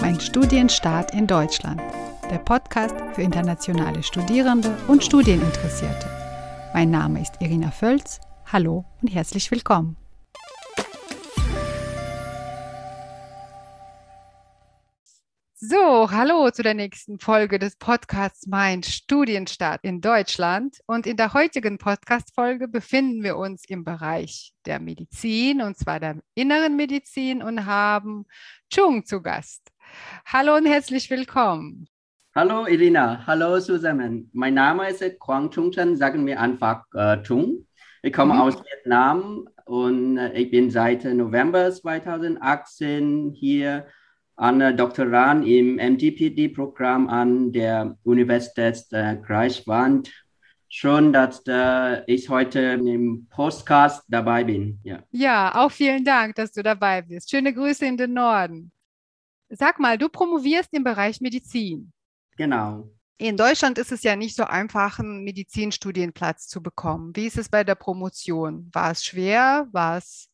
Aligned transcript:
Mein 0.00 0.18
Studienstart 0.18 1.12
in 1.12 1.26
Deutschland. 1.26 1.82
Der 2.30 2.38
Podcast 2.38 2.94
für 3.12 3.20
internationale 3.20 4.02
Studierende 4.02 4.74
und 4.88 5.04
Studieninteressierte. 5.04 6.08
Mein 6.72 6.90
Name 6.90 7.20
ist 7.20 7.34
Irina 7.40 7.70
Völz. 7.70 8.18
Hallo 8.46 8.86
und 9.02 9.08
herzlich 9.08 9.50
willkommen. 9.50 9.96
So, 15.62 16.10
hallo 16.10 16.50
zu 16.50 16.62
der 16.62 16.72
nächsten 16.72 17.18
Folge 17.18 17.58
des 17.58 17.76
Podcasts 17.76 18.46
Mein 18.46 18.82
Studienstart 18.82 19.80
in 19.84 20.00
Deutschland. 20.00 20.78
Und 20.86 21.06
in 21.06 21.18
der 21.18 21.34
heutigen 21.34 21.76
Podcast-Folge 21.76 22.66
befinden 22.66 23.22
wir 23.22 23.36
uns 23.36 23.64
im 23.68 23.84
Bereich 23.84 24.54
der 24.64 24.80
Medizin, 24.80 25.60
und 25.60 25.76
zwar 25.76 26.00
der 26.00 26.22
inneren 26.34 26.76
Medizin, 26.76 27.42
und 27.42 27.66
haben 27.66 28.24
Chung 28.72 29.04
zu 29.04 29.20
Gast. 29.20 29.70
Hallo 30.26 30.56
und 30.56 30.66
herzlich 30.66 31.10
willkommen. 31.10 31.88
Hallo 32.34 32.66
Irina, 32.66 33.26
hallo 33.26 33.58
zusammen. 33.58 34.30
Mein 34.32 34.54
Name 34.54 34.88
ist 34.88 35.02
Quang 35.18 35.50
Chung 35.50 35.72
Chen, 35.72 35.96
sagen 35.96 36.24
wir 36.26 36.40
einfach 36.40 36.84
äh, 36.94 37.20
Chung. 37.22 37.66
Ich 38.02 38.12
komme 38.12 38.34
mhm. 38.34 38.40
aus 38.40 38.54
Vietnam 38.64 39.48
und 39.64 40.16
äh, 40.16 40.32
ich 40.34 40.50
bin 40.50 40.70
seit 40.70 41.04
November 41.04 41.72
2018 41.72 43.32
hier 43.34 43.86
an 44.36 44.76
Doktorand 44.76 45.46
im 45.46 45.76
MDPD-Programm 45.76 47.08
an 47.08 47.52
der 47.52 47.98
Universität 48.04 48.86
äh, 48.92 49.16
Greifswald. 49.16 50.10
Schön, 50.68 51.12
dass 51.12 51.42
äh, 51.48 52.04
ich 52.06 52.28
heute 52.28 52.60
im 52.60 53.26
Podcast 53.28 54.04
dabei 54.08 54.44
bin. 54.44 54.78
Ja. 54.84 55.00
ja, 55.10 55.52
auch 55.56 55.72
vielen 55.72 56.04
Dank, 56.04 56.36
dass 56.36 56.52
du 56.52 56.62
dabei 56.62 57.02
bist. 57.02 57.28
Schöne 57.28 57.52
Grüße 57.52 57.84
in 57.84 57.96
den 57.96 58.14
Norden. 58.14 58.70
Sag 59.50 59.80
mal, 59.80 59.98
du 59.98 60.08
promovierst 60.08 60.72
im 60.72 60.84
Bereich 60.84 61.20
Medizin. 61.20 61.92
Genau. 62.36 62.88
In 63.18 63.36
Deutschland 63.36 63.76
ist 63.76 63.92
es 63.92 64.02
ja 64.02 64.16
nicht 64.16 64.34
so 64.34 64.44
einfach, 64.44 64.98
einen 64.98 65.24
Medizinstudienplatz 65.24 66.48
zu 66.48 66.62
bekommen. 66.62 67.14
Wie 67.14 67.26
ist 67.26 67.36
es 67.36 67.50
bei 67.50 67.64
der 67.64 67.74
Promotion? 67.74 68.70
War 68.72 68.92
es 68.92 69.04
schwer? 69.04 69.68
War 69.72 69.98
es 69.98 70.30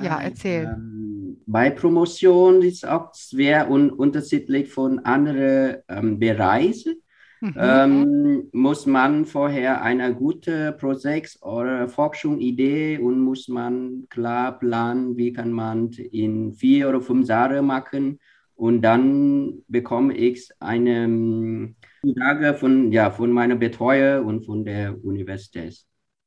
ja, 0.00 0.16
ah, 0.16 0.22
erzähl. 0.22 0.64
Ähm, 0.64 1.42
bei 1.46 1.70
Promotion 1.70 2.62
ist 2.62 2.86
auch 2.86 3.12
schwer 3.14 3.68
und 3.68 3.90
unterschiedlich 3.90 4.72
von 4.72 5.00
anderen 5.00 5.82
ähm, 5.88 6.18
Bereichen. 6.18 6.99
Mhm. 7.40 7.54
Ähm, 7.56 8.48
muss 8.52 8.84
man 8.84 9.24
vorher 9.24 9.82
eine 9.82 10.14
gute 10.14 10.72
Projekt- 10.72 11.38
oder 11.40 11.88
Forschungsidee 11.88 12.98
und 12.98 13.20
muss 13.20 13.48
man 13.48 14.06
klar 14.10 14.58
planen, 14.58 15.16
wie 15.16 15.32
kann 15.32 15.50
man 15.50 15.90
in 15.90 16.52
vier 16.52 16.90
oder 16.90 17.00
fünf 17.00 17.28
Jahren 17.28 17.64
machen. 17.64 18.20
Und 18.54 18.82
dann 18.82 19.62
bekomme 19.68 20.14
ich 20.14 20.50
eine 20.60 21.74
Frage 22.18 22.48
ähm, 22.48 22.54
von, 22.56 22.92
ja, 22.92 23.10
von 23.10 23.32
meiner 23.32 23.56
Betreuer 23.56 24.22
und 24.22 24.44
von 24.44 24.66
der 24.66 25.02
Universität. 25.02 25.82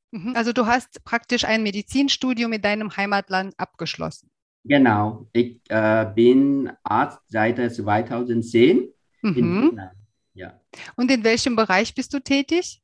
Mhm. 0.10 0.34
Also 0.36 0.52
du 0.52 0.66
hast 0.66 1.04
praktisch 1.04 1.46
ein 1.46 1.62
Medizinstudium 1.62 2.54
in 2.54 2.62
deinem 2.62 2.98
Heimatland 2.98 3.54
abgeschlossen. 3.58 4.32
Genau, 4.64 5.28
ich 5.34 5.60
äh, 5.70 6.12
bin 6.16 6.72
Arzt 6.84 7.20
seit 7.28 7.58
2010 7.58 8.88
mhm. 9.22 9.36
in 9.36 9.62
Vietnam. 9.62 10.03
Ja. 10.34 10.60
Und 10.96 11.12
in 11.12 11.24
welchem 11.24 11.56
Bereich 11.56 11.94
bist 11.94 12.14
du 12.14 12.20
tätig? 12.20 12.82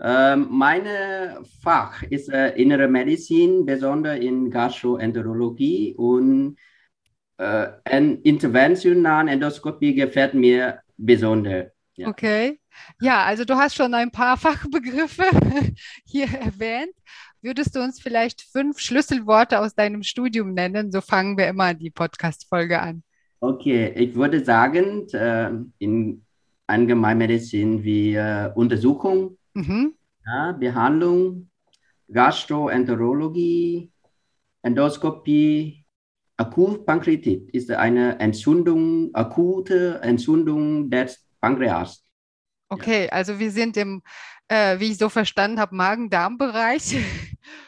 Ähm, 0.00 0.48
meine 0.50 1.40
Fach 1.62 2.02
ist 2.02 2.28
äh, 2.28 2.50
innere 2.56 2.88
Medizin, 2.88 3.64
besonders 3.64 4.18
in 4.18 4.50
Gastroenterologie 4.50 5.94
und 5.96 6.56
äh, 7.38 7.68
interventionale 8.22 9.30
Endoskopie 9.30 9.94
gefällt 9.94 10.34
mir 10.34 10.80
besonders. 10.96 11.66
Ja. 11.96 12.08
Okay. 12.08 12.60
Ja, 13.00 13.24
also 13.24 13.44
du 13.44 13.54
hast 13.54 13.76
schon 13.76 13.94
ein 13.94 14.10
paar 14.10 14.36
Fachbegriffe 14.36 15.24
hier 16.04 16.26
erwähnt. 16.26 16.92
Würdest 17.40 17.76
du 17.76 17.80
uns 17.80 18.00
vielleicht 18.00 18.40
fünf 18.40 18.80
Schlüsselworte 18.80 19.60
aus 19.60 19.74
deinem 19.74 20.02
Studium 20.02 20.54
nennen? 20.54 20.90
So 20.90 21.00
fangen 21.00 21.36
wir 21.36 21.46
immer 21.46 21.74
die 21.74 21.90
Podcast-Folge 21.90 22.80
an. 22.80 23.02
Okay, 23.40 23.92
ich 23.94 24.14
würde 24.14 24.42
sagen, 24.42 25.06
äh, 25.12 25.50
in 25.78 26.24
Allgemeinmedizin 26.66 27.84
wie 27.84 28.14
äh, 28.14 28.50
Untersuchung, 28.54 29.36
mhm. 29.54 29.94
ja, 30.24 30.52
Behandlung, 30.52 31.50
Gastroenterologie, 32.10 33.90
Endoskopie, 34.62 35.84
Akutpankreatit 36.36 37.50
ist 37.50 37.70
eine 37.70 38.18
Entzündung, 38.18 39.10
akute 39.14 40.00
Entzündung 40.02 40.90
des 40.90 41.24
Pankreas. 41.40 42.04
Okay, 42.68 43.08
also 43.10 43.38
wir 43.38 43.50
sind 43.50 43.76
im, 43.76 44.02
äh, 44.48 44.80
wie 44.80 44.90
ich 44.90 44.98
so 44.98 45.08
verstanden 45.08 45.60
habe, 45.60 45.74
Magen-Darm-Bereich. 45.76 46.96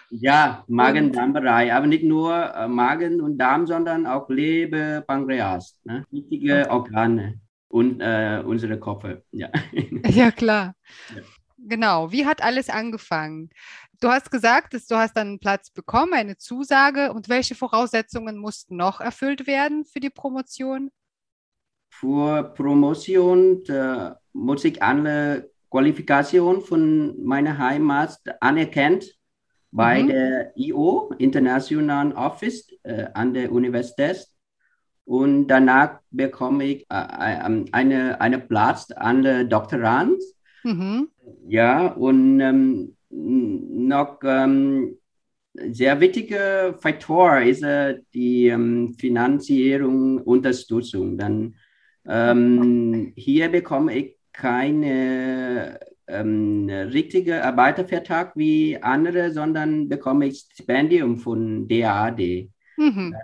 Ja, 0.09 0.65
Magen-Darm-Bereich, 0.69 1.73
aber 1.73 1.89
nicht 1.89 2.05
nur 2.05 2.33
äh, 2.33 2.69
Magen 2.69 3.21
und 3.21 3.39
Darm, 3.39 3.67
sondern 3.67 4.07
auch 4.07 4.31
Leber, 4.31 5.01
Pankreas, 5.01 5.81
ne? 5.83 6.05
wichtige 6.13 6.61
okay. 6.61 6.71
Organe 6.71 7.41
und 7.77 8.01
äh, 8.01 8.43
unsere 8.43 8.79
Kopf. 8.79 9.05
Ja. 9.33 9.51
ja, 10.09 10.31
klar. 10.31 10.75
Ja. 11.15 11.23
Genau. 11.59 12.11
Wie 12.11 12.25
hat 12.25 12.43
alles 12.43 12.71
angefangen? 12.71 13.51
Du 14.01 14.09
hast 14.09 14.31
gesagt, 14.31 14.73
dass 14.73 14.87
du 14.87 14.97
hast 14.97 15.15
dann 15.15 15.29
einen 15.29 15.39
Platz 15.39 15.71
bekommen, 15.71 16.15
eine 16.15 16.39
Zusage. 16.39 17.13
Und 17.13 17.29
welche 17.29 17.55
Voraussetzungen 17.55 18.39
mussten 18.39 18.77
noch 18.77 19.03
erfüllt 19.03 19.47
werden 19.47 19.85
für 19.85 20.01
die 20.01 20.09
Promotion? 20.09 20.91
Für 21.91 22.45
Promotion 22.55 23.63
muss 24.33 24.65
ich 24.65 24.83
alle 24.83 25.51
Qualifikationen 25.71 26.63
von 26.63 27.23
meiner 27.23 27.59
Heimat 27.59 28.19
anerkennt 28.41 29.19
bei 29.71 30.03
mhm. 30.03 30.07
der 30.09 30.53
IO, 30.57 31.13
International 31.19 32.13
Office 32.13 32.71
äh, 32.85 33.07
an 33.13 33.35
der 33.35 33.53
Universität. 33.53 34.27
Und 35.07 35.47
danach 35.47 36.01
bekomme 36.11 36.65
ich 36.65 36.83
äh, 36.91 36.95
einen 36.95 37.73
eine, 37.73 38.21
eine 38.21 38.41
Platz 38.41 38.91
an 38.91 39.23
der 39.23 39.45
Doktorand. 39.45 40.21
Mhm. 40.65 41.09
Ja, 41.49 41.87
und 41.93 42.41
ähm, 42.41 42.97
noch 43.09 44.19
ähm, 44.25 44.99
sehr 45.71 46.01
wichtiger 46.01 46.75
Faktor 46.75 47.41
ist 47.41 47.63
äh, 47.63 48.01
die 48.13 48.49
ähm, 48.49 48.95
Finanzierung, 48.99 50.19
Unterstützung. 50.19 51.17
Dann 51.17 51.55
ähm, 52.09 53.13
hier 53.17 53.49
bekomme 53.49 53.97
ich 53.97 54.17
keine 54.33 55.79
ähm, 56.09 56.69
richtige 56.69 57.45
Arbeitervertrag 57.45 58.37
wie 58.37 58.77
andere, 58.83 59.31
sondern 59.31 59.89
bekomme 59.89 60.27
ich 60.27 60.47
Stipendium 60.53 61.17
von 61.17 61.69
DAAD. 61.69 62.51
Mhm. 62.77 63.15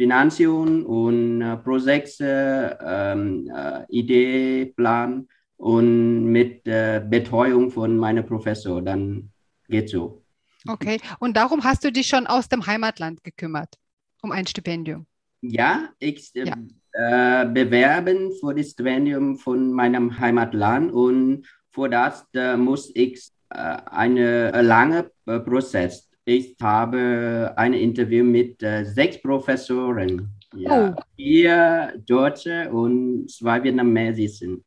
Äh, 0.00 0.04
Finanzierung 0.04 0.86
und 0.86 1.42
äh, 1.42 1.56
Projekte, 1.58 2.78
ähm, 2.84 3.50
äh, 3.54 3.84
Idee, 3.88 4.66
Plan 4.76 5.28
und 5.56 6.24
mit 6.24 6.66
äh, 6.66 7.02
Betreuung 7.06 7.70
von 7.70 7.96
meinem 7.96 8.24
Professor, 8.26 8.80
dann 8.82 9.30
geht 9.68 9.90
so. 9.90 10.22
Okay, 10.66 10.98
und 11.18 11.36
darum 11.36 11.64
hast 11.64 11.84
du 11.84 11.92
dich 11.92 12.06
schon 12.06 12.26
aus 12.26 12.48
dem 12.48 12.66
Heimatland 12.66 13.22
gekümmert, 13.24 13.76
um 14.22 14.32
ein 14.32 14.46
Stipendium? 14.46 15.06
Ja, 15.42 15.90
ich 15.98 16.32
ja. 16.34 16.54
Äh, 16.92 17.46
bewerben 17.46 18.32
für 18.40 18.54
das 18.54 18.70
Stipendium 18.70 19.38
von 19.38 19.72
meinem 19.72 20.18
Heimatland 20.18 20.92
und 20.92 21.46
für 21.70 21.88
das 21.88 22.26
äh, 22.34 22.56
muss 22.56 22.90
ich 22.94 23.30
äh, 23.50 23.76
eine 23.86 24.62
lange 24.62 25.10
äh, 25.26 25.40
Prozess. 25.40 26.09
Ich 26.30 26.54
habe 26.62 27.52
ein 27.56 27.72
Interview 27.72 28.22
mit 28.22 28.62
äh, 28.62 28.84
sechs 28.84 29.20
Professoren. 29.20 30.30
Ja, 30.54 30.94
oh. 30.96 31.02
Vier 31.16 32.00
Deutsche 32.06 32.70
und 32.70 33.28
zwei 33.28 33.60
Vietnamesen. 33.60 34.64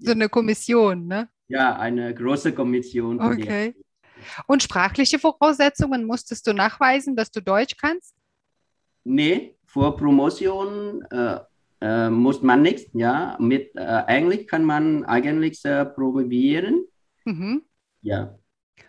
So 0.00 0.10
eine 0.10 0.28
Kommission, 0.28 1.06
ne? 1.06 1.28
Ja, 1.46 1.76
eine 1.76 2.12
große 2.12 2.52
Kommission. 2.52 3.20
Okay. 3.20 3.76
Und 4.48 4.64
sprachliche 4.64 5.20
Voraussetzungen 5.20 6.04
musstest 6.04 6.44
du 6.44 6.52
nachweisen, 6.52 7.14
dass 7.14 7.30
du 7.30 7.40
Deutsch 7.40 7.76
kannst? 7.80 8.16
Nee, 9.04 9.54
vor 9.64 9.96
Promotion 9.96 11.02
äh, 11.12 11.38
äh, 11.82 12.10
muss 12.10 12.42
man 12.42 12.62
nicht, 12.62 12.88
ja. 12.94 13.36
Mit 13.38 13.76
äh, 13.76 14.02
Englisch 14.08 14.48
kann 14.48 14.64
man 14.64 15.04
eigentlich 15.04 15.64
äh, 15.64 15.84
probieren. 15.84 16.84
Mhm. 17.24 17.62
Ja. 18.02 18.36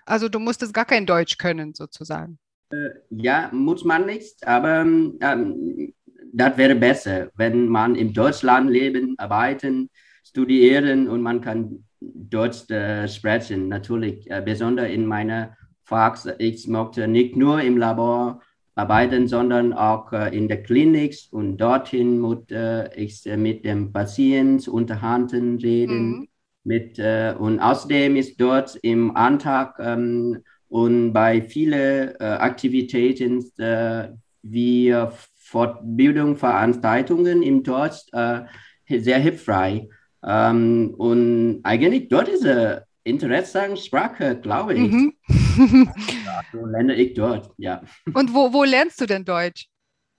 Also 0.08 0.30
du 0.30 0.40
musstest 0.40 0.74
gar 0.74 0.86
kein 0.86 1.06
Deutsch 1.06 1.38
können, 1.38 1.74
sozusagen. 1.74 2.40
Äh, 2.72 2.90
ja, 3.10 3.50
muss 3.52 3.84
man 3.84 4.06
nicht, 4.06 4.46
aber 4.48 4.82
ähm, 4.82 5.94
das 6.34 6.58
wäre 6.58 6.76
besser, 6.76 7.30
wenn 7.36 7.68
man 7.68 7.96
in 7.96 8.14
Deutschland 8.14 8.70
leben, 8.70 9.16
arbeiten, 9.18 9.90
studieren 10.24 11.10
und 11.10 11.22
man 11.22 11.42
kann 11.42 11.84
Deutsch 12.00 12.70
äh, 12.70 13.08
sprechen. 13.08 13.68
Natürlich, 13.68 14.30
äh, 14.32 14.42
besonders 14.44 14.90
in 14.90 15.06
meiner 15.06 15.58
Fach, 15.84 16.26
ich 16.38 16.68
möchte 16.68 17.08
nicht 17.08 17.36
nur 17.36 17.62
im 17.62 17.78
Labor 17.78 18.42
arbeiten, 18.76 19.28
sondern 19.28 19.74
auch 19.74 20.12
in 20.12 20.48
der 20.48 20.62
Klinik 20.62 21.16
und 21.32 21.58
dorthin 21.58 22.20
muss 22.20 22.44
ich 22.96 23.26
mit 23.38 23.66
dem 23.66 23.92
Patienten 23.92 24.70
unterhalten, 24.70 25.58
reden. 25.58 26.10
Mhm. 26.10 26.28
Mit, 26.68 27.00
und 27.00 27.60
außerdem 27.60 28.18
ist 28.18 28.42
dort 28.42 28.78
im 28.82 29.16
Antrag 29.16 29.80
ähm, 29.80 30.44
und 30.68 31.14
bei 31.14 31.42
vielen 31.42 32.14
Aktivitäten 32.20 33.42
wie 34.44 34.94
Fortbildung, 35.38 36.36
Veranstaltungen 36.36 37.42
im 37.42 37.64
Deutsch 37.64 38.04
sehr 38.90 39.20
hilfreich. 39.20 39.88
Ähm, 40.26 40.94
und 40.98 41.62
eigentlich 41.64 42.10
dort 42.10 42.28
ist 42.28 42.46
eine 42.46 42.86
interessante 43.04 43.78
Sprache, 43.78 44.40
glaube 44.40 44.74
ich. 44.74 44.92
Mhm. 44.92 45.14
ja, 46.26 46.42
so 46.52 46.66
lerne 46.66 46.96
ich 46.96 47.14
dort, 47.14 47.52
ja. 47.58 47.82
Und 48.14 48.34
wo, 48.34 48.52
wo 48.52 48.64
lernst 48.64 49.00
du 49.00 49.06
denn 49.06 49.24
Deutsch? 49.24 49.68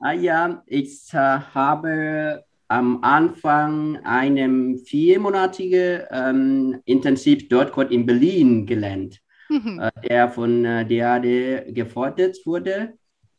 Ah, 0.01 0.13
ja, 0.13 0.63
ich 0.67 1.13
äh, 1.13 1.17
habe 1.17 2.45
am 2.69 3.03
Anfang 3.03 3.97
einem 4.05 4.79
viermonatigen 4.79 6.03
ähm, 6.11 6.81
Intensiv 6.85 7.49
Deutschkurs 7.49 7.91
in 7.91 8.07
Berlin 8.07 8.67
gelernt, 8.67 9.21
mhm. 9.49 9.81
äh, 9.81 9.91
der 10.09 10.29
von 10.29 10.65
äh, 10.65 10.87
DAD 10.87 11.75
gefordert 11.75 12.37
wurde. 12.45 12.95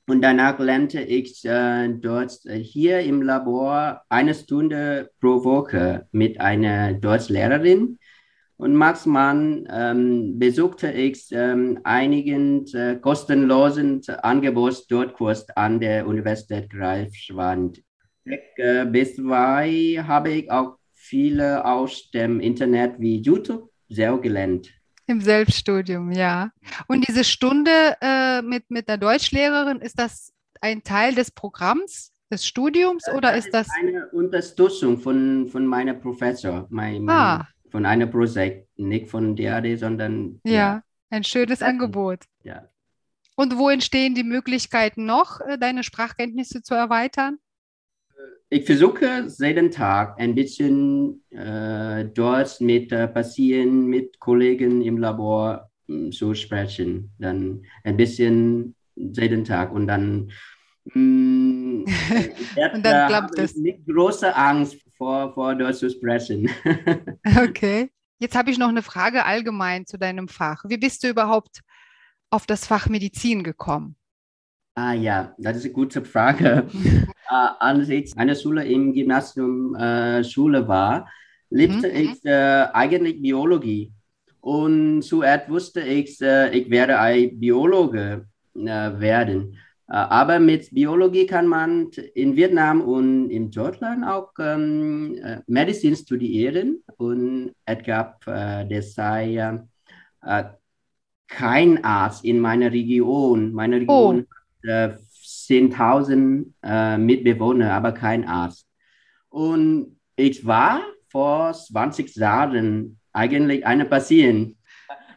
Und 0.07 0.23
danach 0.23 0.57
lernte 0.57 1.01
ich 1.01 1.45
äh, 1.45 1.87
dort 1.89 2.43
äh, 2.45 2.57
hier 2.57 3.01
im 3.01 3.21
Labor 3.21 4.01
eine 4.09 4.33
Stunde 4.33 5.11
pro 5.21 5.43
Woche 5.43 6.07
mit 6.11 6.41
einer 6.41 6.93
Deutschlehrerin. 6.93 7.99
Und 8.57 8.73
maximal 8.75 9.63
ähm, 9.71 10.39
besuchte 10.39 10.91
ich 10.91 11.29
ähm, 11.31 11.79
einigen 11.83 12.65
äh, 12.73 12.97
kostenlosen 12.99 14.01
Angebots 14.23 14.87
Kurs 15.15 15.47
an 15.55 15.79
der 15.79 16.07
Universität 16.07 16.69
Greifswald. 16.71 17.81
Äh, 18.25 18.86
bisweilen 18.86 20.07
habe 20.07 20.31
ich 20.31 20.51
auch 20.51 20.77
viele 20.94 21.66
aus 21.66 22.12
dem 22.12 22.39
Internet 22.39 23.00
wie 23.00 23.21
YouTube 23.21 23.71
sehr 23.88 24.18
gelernt. 24.18 24.69
Im 25.07 25.21
Selbststudium, 25.21 26.12
ja. 26.12 26.51
Und 26.88 27.07
diese 27.07 27.24
Stunde 27.24 27.71
äh, 28.00 28.44
mit, 28.44 28.69
mit 28.69 28.88
der 28.88 28.98
Deutschlehrerin, 28.98 29.81
ist 29.81 29.98
das 29.98 30.33
ein 30.62 30.83
Teil 30.83 31.16
des 31.16 31.31
Programms, 31.31 32.13
des 32.31 32.45
Studiums 32.45 33.04
das 33.06 33.16
oder 33.16 33.36
ist 33.36 33.51
das? 33.51 33.68
Eine 33.80 34.07
Unterstützung 34.10 35.00
von, 35.00 35.48
von 35.48 35.66
meinem 35.66 36.00
Professor, 36.00 36.68
mein, 36.69 37.04
mein, 37.04 37.16
ah. 37.16 37.48
von 37.71 37.88
einem 37.88 38.12
Projekt, 38.12 38.68
nicht 38.77 39.10
von 39.10 39.36
DAD, 39.36 39.77
sondern. 39.80 40.39
Ja, 40.44 40.54
ja. 40.54 40.83
ein 41.10 41.24
schönes 41.24 41.63
Angebot. 41.63 42.25
Ja. 42.44 42.69
Und 43.36 43.57
wo 43.57 43.69
entstehen 43.69 44.13
die 44.13 44.24
Möglichkeiten 44.24 45.06
noch, 45.06 45.39
äh, 45.42 45.57
deine 45.57 45.83
Sprachkenntnisse 45.83 46.62
zu 46.62 46.75
erweitern? 46.75 47.39
Ich 48.50 48.66
versuche 48.66 49.27
jeden 49.38 49.71
Tag 49.71 50.19
ein 50.19 50.33
bisschen 50.33 51.24
äh, 51.30 52.06
dort 52.06 52.60
mit 52.62 52.92
äh, 52.92 53.07
Patienten, 53.07 53.86
mit 53.86 54.19
Kollegen 54.19 54.81
im 54.81 54.98
Labor 54.98 55.69
äh, 55.88 56.10
zu 56.10 56.33
sprechen. 56.33 57.12
Dann 57.19 57.63
ein 57.83 57.95
bisschen 57.95 58.75
jeden 58.95 59.45
Tag 59.45 59.71
und 59.71 59.88
dann, 59.88 60.31
mh, 60.86 61.00
mm, 61.00 61.86
und 62.74 62.86
dann 62.86 63.07
klappt 63.07 63.38
es. 63.38 63.56
Nicht 63.56 63.86
große 63.86 64.36
Angst 64.36 64.77
vor, 64.98 65.33
vor 65.33 65.56
dort 65.56 65.75
zu 65.75 65.89
sprechen. 65.89 66.50
okay. 67.44 67.92
Jetzt 68.18 68.36
habe 68.36 68.51
ich 68.51 68.57
noch 68.57 68.68
eine 68.68 68.83
Frage 68.83 69.25
allgemein 69.25 69.86
zu 69.86 69.98
deinem 69.98 70.27
Fach. 70.27 70.66
Wie 70.68 70.77
bist 70.77 71.04
du 71.04 71.07
überhaupt 71.07 71.62
auf 72.31 72.45
das 72.45 72.66
Fach 72.66 72.89
Medizin 72.89 73.44
gekommen? 73.44 73.95
Ah 74.81 74.93
ja, 74.93 75.35
das 75.37 75.57
ist 75.57 75.65
eine 75.65 75.73
gute 75.73 76.05
Frage. 76.05 76.65
äh, 76.73 77.05
als 77.59 77.89
ich 77.89 78.17
eine 78.17 78.33
Schule 78.33 78.65
im 78.65 78.93
Gymnasium 78.93 79.75
äh, 79.75 80.23
Schule 80.23 80.65
war, 80.69 81.09
liebte 81.49 81.89
mhm. 81.89 81.95
ich 81.95 82.23
äh, 82.23 82.65
eigentlich 82.71 83.21
Biologie. 83.21 83.91
Und 84.39 85.01
zuerst 85.01 85.49
wusste 85.49 85.81
ich, 85.81 86.21
äh, 86.21 86.57
ich 86.57 86.69
werde 86.69 86.97
ein 86.97 87.37
Biologe 87.37 88.25
äh, 88.55 88.59
werden. 88.65 89.57
Äh, 89.89 89.95
aber 89.95 90.39
mit 90.39 90.73
Biologie 90.73 91.25
kann 91.25 91.47
man 91.47 91.89
in 92.15 92.37
Vietnam 92.37 92.79
und 92.79 93.31
in 93.31 93.51
Deutschland 93.51 94.05
auch 94.05 94.31
ähm, 94.39 95.43
Medizin 95.45 95.97
studieren. 95.97 96.83
Und 96.95 97.51
es 97.65 97.83
gab 97.83 98.25
äh, 98.27 98.65
deshalb 98.65 99.67
kein 101.27 101.83
Arzt 101.83 102.23
in 102.23 102.39
meiner 102.39 102.71
Region. 102.71 103.51
Meine 103.51 103.81
Region 103.81 104.25
oh 104.25 104.38
äh, 104.63 104.89
10.000 105.50 106.53
äh, 106.63 106.97
Mitbewohner, 106.97 107.73
aber 107.73 107.91
kein 107.91 108.27
Arzt. 108.27 108.67
Und 109.29 110.00
ich 110.15 110.45
war 110.45 110.81
vor 111.09 111.53
20 111.53 112.15
Jahren 112.15 113.00
eigentlich 113.13 113.65
eine 113.65 113.85
Patient, 113.85 114.57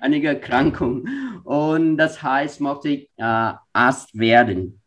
eine 0.01 0.23
Erkrankung. 0.23 1.09
Und 1.45 1.97
das 1.97 2.23
heißt, 2.23 2.61
mochte 2.61 2.89
ich 2.89 3.11
äh, 3.17 3.53
Arzt 3.73 4.19
werden. 4.19 4.81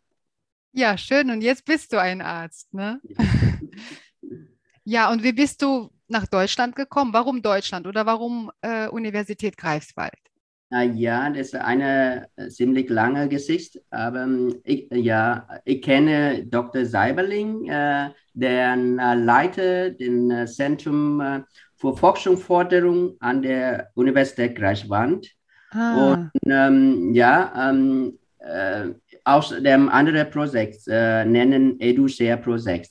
Ja, 0.72 0.98
schön. 0.98 1.30
Und 1.30 1.42
jetzt 1.42 1.64
bist 1.64 1.92
du 1.92 2.00
ein 2.00 2.20
Arzt, 2.20 2.72
ne? 2.74 3.00
ja, 4.84 5.10
und 5.10 5.22
wie 5.22 5.32
bist 5.32 5.62
du 5.62 5.90
nach 6.08 6.26
Deutschland 6.26 6.76
gekommen? 6.76 7.12
Warum 7.12 7.40
Deutschland 7.40 7.86
oder 7.86 8.04
warum 8.04 8.50
äh, 8.60 8.88
Universität 8.88 9.56
Greifswald? 9.56 10.25
Ja, 10.70 11.30
das 11.30 11.48
ist 11.48 11.54
eine 11.54 12.26
äh, 12.34 12.48
ziemlich 12.48 12.90
lange 12.90 13.28
Geschichte, 13.28 13.82
aber 13.90 14.24
ähm, 14.24 14.56
ich, 14.64 14.88
ja, 14.90 15.46
ich 15.64 15.80
kenne 15.80 16.44
Dr. 16.44 16.84
Seiberling, 16.84 17.68
äh, 17.68 18.10
der 18.34 18.72
äh, 18.74 19.14
leitet 19.14 20.00
das 20.00 20.50
äh, 20.50 20.52
Zentrum 20.52 21.20
äh, 21.20 21.42
für 21.76 21.96
Forschungsförderung 21.96 23.14
an 23.20 23.42
der 23.42 23.90
Universität 23.94 24.56
Greifswald. 24.56 25.28
Ah. 25.70 26.12
Und 26.12 26.30
ähm, 26.46 27.14
ja, 27.14 27.70
ähm, 27.70 28.18
äh, 28.40 28.88
aus 29.22 29.50
dem 29.50 29.88
anderen 29.88 30.28
Projekt 30.30 30.86
nennen 30.86 31.80
EduShare-Projekt. 31.80 32.90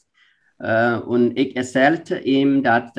und 1.06 1.38
ich 1.40 1.56
erzählte 1.56 2.20
ihm, 2.20 2.62
dass 2.62 2.92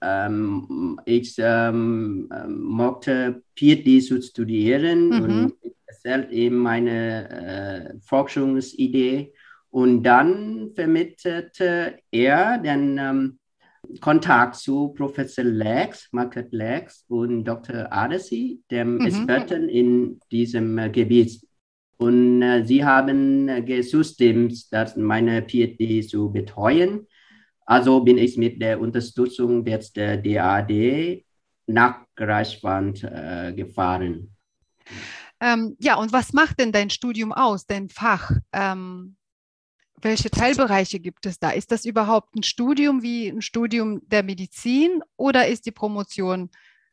ähm, 0.00 1.00
ich 1.04 1.34
ähm, 1.38 2.28
ähm, 2.34 2.60
mochte 2.62 3.42
PhD 3.56 4.02
zu 4.02 4.20
studieren 4.20 5.08
mhm. 5.08 5.22
und 5.22 5.52
erzählte 5.86 6.32
eben 6.32 6.56
meine 6.58 7.28
äh, 7.30 7.94
Forschungsidee. 8.00 9.32
Und 9.70 10.02
dann 10.02 10.70
vermittelte 10.74 11.98
er 12.10 12.58
den 12.58 12.98
ähm, 12.98 13.38
Kontakt 14.00 14.56
zu 14.56 14.88
Professor 14.88 15.44
Lex, 15.44 16.08
Margaret 16.12 16.52
Lex 16.52 17.04
und 17.08 17.44
Dr. 17.44 17.86
Adesi, 17.90 18.62
dem 18.70 18.96
mhm. 18.96 19.06
Experten 19.06 19.68
in 19.68 20.20
diesem 20.30 20.78
äh, 20.78 20.90
Gebiet. 20.90 21.40
Und 21.98 22.42
äh, 22.42 22.64
sie 22.64 22.84
haben 22.84 23.48
äh, 23.48 23.62
gestimmt, 23.62 24.72
dass 24.72 24.96
meine 24.96 25.42
PhD 25.42 26.06
zu 26.08 26.30
betreuen. 26.30 27.06
Also 27.66 28.00
bin 28.00 28.16
ich 28.16 28.36
mit 28.36 28.62
der 28.62 28.80
Unterstützung 28.80 29.66
jetzt 29.66 29.96
der 29.96 30.16
DAD 30.16 31.24
nach 31.66 32.06
Greifswald 32.14 33.02
äh, 33.02 33.52
gefahren. 33.52 34.30
Ähm, 35.40 35.76
ja, 35.80 35.96
und 35.96 36.12
was 36.12 36.32
macht 36.32 36.60
denn 36.60 36.72
dein 36.72 36.90
Studium 36.90 37.32
aus, 37.32 37.66
dein 37.66 37.88
Fach? 37.88 38.30
Ähm, 38.52 39.16
welche 40.00 40.30
Teilbereiche 40.30 41.00
gibt 41.00 41.26
es 41.26 41.38
da? 41.38 41.50
Ist 41.50 41.72
das 41.72 41.84
überhaupt 41.84 42.36
ein 42.36 42.42
Studium 42.44 43.02
wie 43.02 43.28
ein 43.28 43.42
Studium 43.42 44.00
der 44.06 44.22
Medizin 44.22 45.02
oder 45.16 45.48
ist 45.48 45.66
die 45.66 45.72
Promotion 45.72 46.50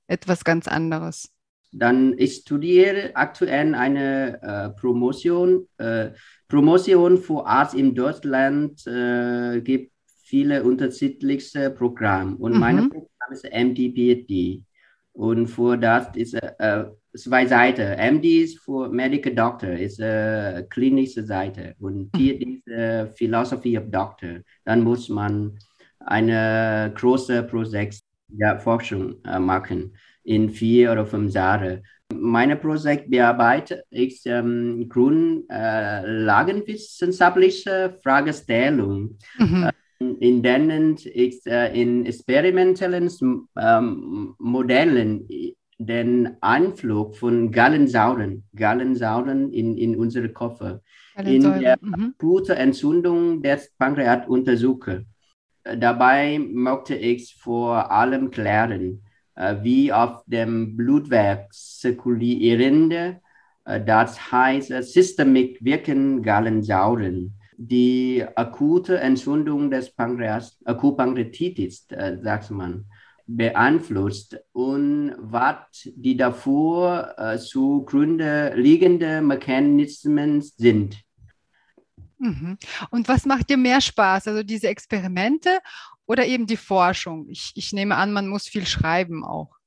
etwas 0.07 0.43
ganz 0.43 0.67
anderes? 0.67 1.29
Dann 1.71 2.15
ich 2.17 2.37
studiere 2.37 3.11
aktuell 3.15 3.73
eine 3.75 4.41
äh, 4.41 4.69
Promotion. 4.79 5.67
Äh, 5.77 6.11
Promotion 6.47 7.17
für 7.17 7.45
Arzt 7.45 7.73
in 7.73 7.95
Deutschland 7.95 8.85
äh, 8.85 9.59
gibt 9.61 9.92
viele 10.33 10.63
unterschiedlichste 10.63 11.69
Programme 11.69 12.35
und 12.37 12.53
mhm. 12.53 12.59
mein 12.59 12.89
Programm 12.89 13.31
ist 13.31 13.45
MD-PhD. 13.45 14.63
Und 15.11 15.45
für 15.45 15.77
das 15.77 16.07
ist 16.15 16.33
äh, 16.33 16.85
zwei 17.15 17.45
Seiten. 17.45 18.15
MD 18.15 18.41
ist 18.41 18.57
für 18.57 18.89
Medical 18.89 19.35
Doctor, 19.35 19.69
ist 19.69 20.01
eine 20.01 20.55
äh, 20.55 20.63
klinische 20.63 21.23
Seite 21.23 21.75
und 21.77 22.09
PhD 22.15 22.55
ist 22.55 22.67
äh, 22.67 23.05
Philosophy 23.13 23.77
of 23.77 23.91
Doctor. 23.91 24.39
Dann 24.65 24.81
muss 24.81 25.07
man 25.07 25.55
eine 25.99 26.91
große 26.95 27.43
Projekt 27.43 27.99
ja, 28.29 28.57
Forschung 28.57 29.23
äh, 29.25 29.37
machen 29.37 29.95
in 30.23 30.49
vier 30.49 30.93
oder 30.93 31.05
fünf 31.05 31.31
Jahren. 31.31 31.83
Meine 32.11 32.55
Projekt 32.55 33.11
bearbeitet 33.11 33.83
ich 33.91 34.23
ähm, 34.25 34.89
grundlagenwissenschaftliche 34.89 37.69
äh, 37.69 37.91
Fragestellung. 38.01 39.19
Mhm. 39.37 39.69
In 39.99 40.43
denen 40.43 40.97
ich 41.13 41.45
äh, 41.45 41.79
in 41.79 42.05
experimentellen 42.05 43.09
ähm, 43.59 44.35
Modellen 44.37 45.27
den 45.77 46.37
Einflug 46.41 47.15
von 47.15 47.51
Gallensauren, 47.51 48.43
Gallensauren 48.55 49.51
in, 49.51 49.77
in 49.77 49.95
unsere 49.95 50.29
Koffer, 50.29 50.81
in 51.17 51.41
der 51.59 51.77
mhm. 51.81 52.15
gute 52.17 52.55
Entzündung 52.55 53.41
des 53.41 53.71
Pankreas 53.77 54.27
untersuche. 54.27 55.05
Dabei 55.63 56.39
möchte 56.39 56.95
ich 56.95 57.35
vor 57.35 57.91
allem 57.91 58.31
klären, 58.31 59.03
äh, 59.35 59.55
wie 59.61 59.91
auf 59.93 60.23
dem 60.25 60.75
Blutwerk 60.75 61.53
zirkulierende, 61.53 63.21
äh, 63.65 63.83
das 63.83 64.31
heißt 64.31 64.69
systemic 64.83 65.63
wirken 65.63 66.21
Gallensauren, 66.21 67.33
die 67.57 68.25
akute 68.35 68.99
Entzündung 68.99 69.71
des 69.71 69.93
Pankreas, 69.93 70.57
Akutpankreatitis, 70.65 71.87
äh, 71.89 72.17
sagt 72.21 72.51
man, 72.51 72.85
beeinflusst 73.25 74.37
und 74.51 75.15
was 75.17 75.87
die 75.95 76.17
davor 76.17 77.13
äh, 77.17 77.37
zugrunde 77.37 78.53
liegende 78.55 79.21
Mechanismen 79.21 80.41
sind. 80.41 81.01
Mhm. 82.19 82.57
Und 82.89 83.07
was 83.07 83.25
macht 83.25 83.49
dir 83.49 83.57
mehr 83.57 83.81
Spaß? 83.81 84.27
Also 84.27 84.43
diese 84.43 84.67
Experimente 84.67 85.59
oder 86.05 86.25
eben 86.25 86.47
die 86.47 86.57
Forschung? 86.57 87.27
Ich, 87.29 87.51
ich 87.55 87.73
nehme 87.73 87.95
an, 87.95 88.13
man 88.13 88.27
muss 88.27 88.47
viel 88.47 88.65
schreiben 88.65 89.23
auch. 89.23 89.57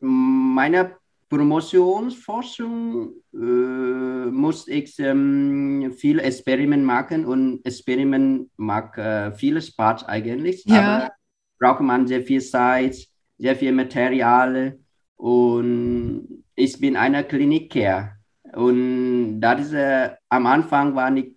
Meine 0.00 0.96
Promotionsforschung 1.30 3.14
äh, 3.32 3.36
muss 3.36 4.66
ich 4.66 4.98
ähm, 4.98 5.94
viel 5.96 6.18
Experiment 6.18 6.84
machen 6.84 7.24
und 7.24 7.64
Experiment 7.64 8.50
mag 8.56 8.98
äh, 8.98 9.30
viel 9.32 9.62
Spaß 9.62 10.04
eigentlich. 10.06 10.64
Ja. 10.64 10.80
Aber 10.80 11.12
braucht 11.60 11.82
man 11.82 12.08
sehr 12.08 12.22
viel 12.22 12.42
Zeit, 12.42 12.96
sehr 13.38 13.54
viel 13.54 13.70
Material 13.70 14.80
und 15.16 16.44
ich 16.56 16.78
bin 16.80 16.96
einer 16.96 17.22
Kliniker 17.22 18.16
und 18.52 19.40
das 19.40 19.66
ist 19.66 19.72
äh, 19.74 20.10
am 20.28 20.46
Anfang 20.46 20.96
war 20.96 21.10
nicht 21.10 21.36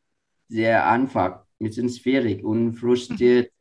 sehr 0.49 0.89
einfach, 0.89 1.45
ein 1.59 1.67
bisschen 1.67 1.89
schwierig 1.89 2.43
und 2.43 2.73
frustriert. 2.73 3.52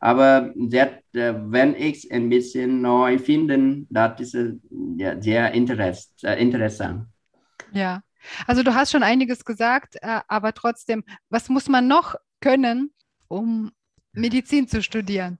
Aber 0.00 0.52
sehr, 0.68 1.02
äh, 1.12 1.34
wenn 1.36 1.74
ich 1.74 2.04
es 2.04 2.10
ein 2.10 2.28
bisschen 2.28 2.80
neu 2.80 3.18
finde, 3.18 3.84
das 3.90 4.20
ist 4.20 4.34
äh, 4.34 4.54
ja, 4.96 5.20
sehr 5.20 5.52
äh, 5.52 6.40
interessant. 6.40 7.06
Ja, 7.72 8.02
also 8.46 8.62
du 8.62 8.74
hast 8.74 8.92
schon 8.92 9.02
einiges 9.02 9.44
gesagt, 9.44 9.96
aber 10.02 10.52
trotzdem, 10.52 11.04
was 11.28 11.48
muss 11.48 11.68
man 11.68 11.86
noch 11.86 12.14
können, 12.40 12.90
um 13.28 13.70
Medizin 14.12 14.66
zu 14.66 14.82
studieren? 14.82 15.38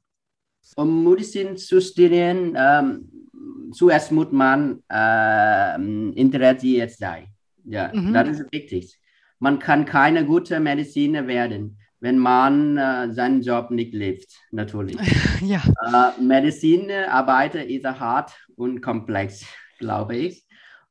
Um 0.76 1.04
Medizin 1.04 1.56
zu 1.56 1.80
studieren, 1.80 2.54
ähm, 2.56 3.72
zuerst 3.72 4.12
muss 4.12 4.30
man 4.30 4.82
äh, 4.90 5.74
interessiert 6.20 6.92
sein. 6.92 7.28
Ja, 7.64 7.90
mhm. 7.92 8.12
das 8.12 8.28
ist 8.28 8.52
wichtig. 8.52 8.98
Man 9.38 9.58
kann 9.58 9.84
keine 9.84 10.24
gute 10.24 10.58
Mediziner 10.60 11.26
werden, 11.26 11.78
wenn 12.00 12.19
man 12.19 12.76
äh, 12.76 13.12
seinen 13.12 13.43
Job 13.43 13.71
nicht 13.71 13.93
lebt, 13.93 14.26
natürlich. 14.50 14.97
ja. 15.43 15.62
Äh, 15.87 16.21
Medizinarbeit 16.21 17.55
ist 17.55 17.87
hart 17.87 18.33
und 18.57 18.81
komplex, 18.81 19.45
glaube 19.78 20.17
ich, 20.17 20.45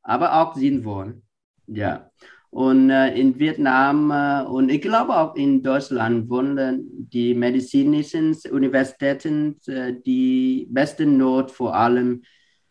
aber 0.04 0.42
auch 0.42 0.56
sinnvoll. 0.56 1.22
Ja. 1.68 2.10
Und 2.50 2.90
äh, 2.90 3.14
in 3.20 3.38
Vietnam 3.38 4.10
äh, 4.12 4.44
und 4.48 4.70
ich 4.70 4.82
glaube 4.82 5.16
auch 5.16 5.36
in 5.36 5.62
Deutschland 5.62 6.30
wollen 6.30 6.88
die 7.12 7.34
medizinischen 7.34 8.36
Universitäten 8.50 9.58
äh, 9.68 9.94
die 10.06 10.68
besten 10.70 11.18
Not 11.18 11.52
vor 11.52 11.76
allem 11.76 12.24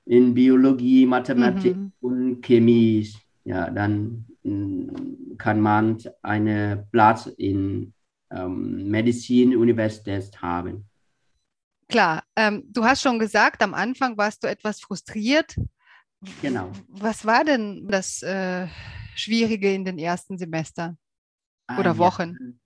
in 0.07 0.35
Biologie, 0.35 1.05
Mathematik 1.05 1.77
mhm. 1.77 1.93
und 2.01 2.43
Chemie. 2.43 3.07
Ja, 3.45 3.71
dann 3.71 4.25
mh, 4.43 4.53
mm, 4.53 5.37
kann 5.39 5.61
man 5.61 5.99
einen 6.23 6.85
Platz 6.91 7.27
in 7.37 7.93
ähm, 8.37 8.89
Medizin-Universität 8.89 10.41
haben. 10.43 10.89
Klar, 11.89 12.25
ähm, 12.35 12.65
du 12.69 12.85
hast 12.85 13.03
schon 13.03 13.19
gesagt, 13.19 13.63
am 13.63 13.75
Anfang 13.75 14.17
warst 14.17 14.43
du 14.43 14.49
etwas 14.49 14.81
frustriert. 14.81 15.57
Genau. 16.43 16.73
Was 16.89 17.25
war 17.25 17.45
denn 17.45 17.87
das? 17.89 18.23
Äh 18.23 18.67
Schwierige 19.17 19.73
in 19.73 19.85
den 19.85 19.99
ersten 19.99 20.39
Semestern 20.39 20.99
ah, 21.67 21.79
oder 21.79 21.99
Wochen? 21.99 22.59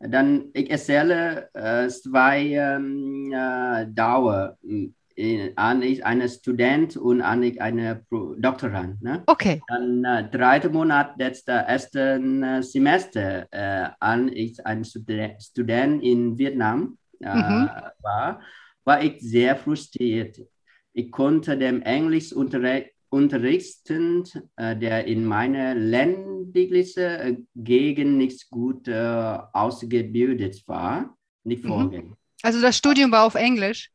Ja. 0.00 0.08
Dann 0.08 0.50
ich 0.52 0.70
erzähle 0.70 1.48
äh, 1.54 1.88
zwei 1.88 2.44
ähm, 2.48 3.32
äh, 3.32 3.86
Dauer 3.88 4.58
an 5.56 5.82
ich 5.82 6.04
eine 6.04 6.28
Student 6.28 6.96
und 6.96 7.22
an 7.22 7.42
ich 7.42 7.60
eine 7.60 8.04
Doktorand. 8.10 9.02
Ne? 9.02 9.22
Okay. 9.26 9.60
Dann 9.68 10.04
äh, 10.04 10.28
dritte 10.30 10.70
Monat 10.70 11.20
des 11.20 11.42
ersten 11.46 12.42
äh, 12.42 12.62
Semester 12.62 13.46
äh, 13.52 13.90
an 14.00 14.28
ich 14.28 14.64
ein 14.66 14.84
Stud 14.84 15.10
Student 15.40 16.02
in 16.02 16.36
Vietnam 16.36 16.98
äh, 17.20 17.34
mhm. 17.34 17.70
war, 18.02 18.40
war 18.84 19.02
ich 19.02 19.20
sehr 19.20 19.56
frustriert. 19.56 20.38
Ich 20.92 21.10
konnte 21.10 21.56
dem 21.56 21.82
Englischunterricht 21.82 22.92
äh, 23.90 24.76
der 24.76 25.06
in 25.06 25.24
meiner 25.24 25.74
ländlichen 25.74 27.02
äh, 27.02 27.36
Gegend 27.54 28.18
nicht 28.18 28.50
gut 28.50 28.88
äh, 28.88 29.38
ausgebildet 29.52 30.66
war, 30.66 31.16
nicht 31.44 31.64
mhm. 31.64 32.16
Also 32.42 32.60
das 32.60 32.76
Studium 32.76 33.10
war 33.10 33.24
auf 33.24 33.36
Englisch? 33.36 33.90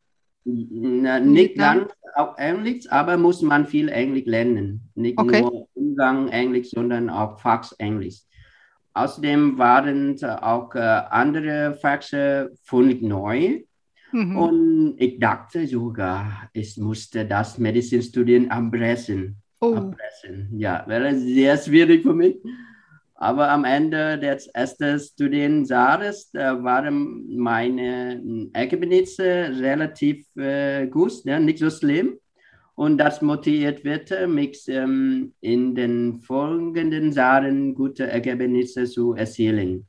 Na, 0.45 1.19
nicht 1.19 1.57
ganz 1.57 1.91
auf 2.15 2.37
Englisch, 2.37 2.89
aber 2.89 3.17
muss 3.17 3.41
man 3.41 3.65
viel 3.65 3.89
Englisch 3.89 4.25
lernen. 4.25 4.89
Nicht 4.95 5.17
okay. 5.17 5.41
nur 5.41 5.67
Umgang 5.73 6.29
Englisch, 6.29 6.69
sondern 6.69 7.09
auch 7.09 7.39
Fachsenglisch. 7.39 8.21
Außerdem 8.93 9.57
waren 9.57 10.21
auch 10.23 10.73
äh, 10.75 10.79
andere 10.79 11.77
Fächer 11.79 12.49
völlig 12.63 13.01
neu. 13.01 13.61
Mhm. 14.11 14.37
Und 14.37 14.95
ich 14.97 15.19
dachte 15.19 15.67
sogar, 15.67 16.49
ich 16.53 16.77
musste 16.77 17.25
das 17.25 17.57
Medizinstudium 17.59 18.49
abbrechen. 18.49 19.37
Oh. 19.61 19.75
abbrechen. 19.75 20.49
Ja, 20.57 20.83
wäre 20.87 21.15
sehr 21.15 21.57
schwierig 21.57 22.03
für 22.03 22.13
mich. 22.13 22.37
Aber 23.21 23.49
am 23.49 23.65
Ende 23.65 24.17
des 24.17 24.47
ersten 24.47 24.97
Studienjahres 24.97 26.33
äh, 26.33 26.63
waren 26.63 27.25
meine 27.35 28.49
Ergebnisse 28.53 29.51
relativ 29.59 30.25
äh, 30.37 30.87
gut, 30.87 31.25
ne? 31.25 31.37
nicht 31.41 31.59
so 31.59 31.69
schlimm. 31.69 32.17
Und 32.75 32.97
das 32.97 33.21
motiviert 33.21 33.83
wird 33.83 34.09
mich 34.29 34.63
ähm, 34.69 35.33
in 35.41 35.75
den 35.75 36.21
folgenden 36.21 37.11
Jahren 37.11 37.75
gute 37.75 38.07
Ergebnisse 38.07 38.85
zu 38.85 39.15
erzielen. 39.15 39.85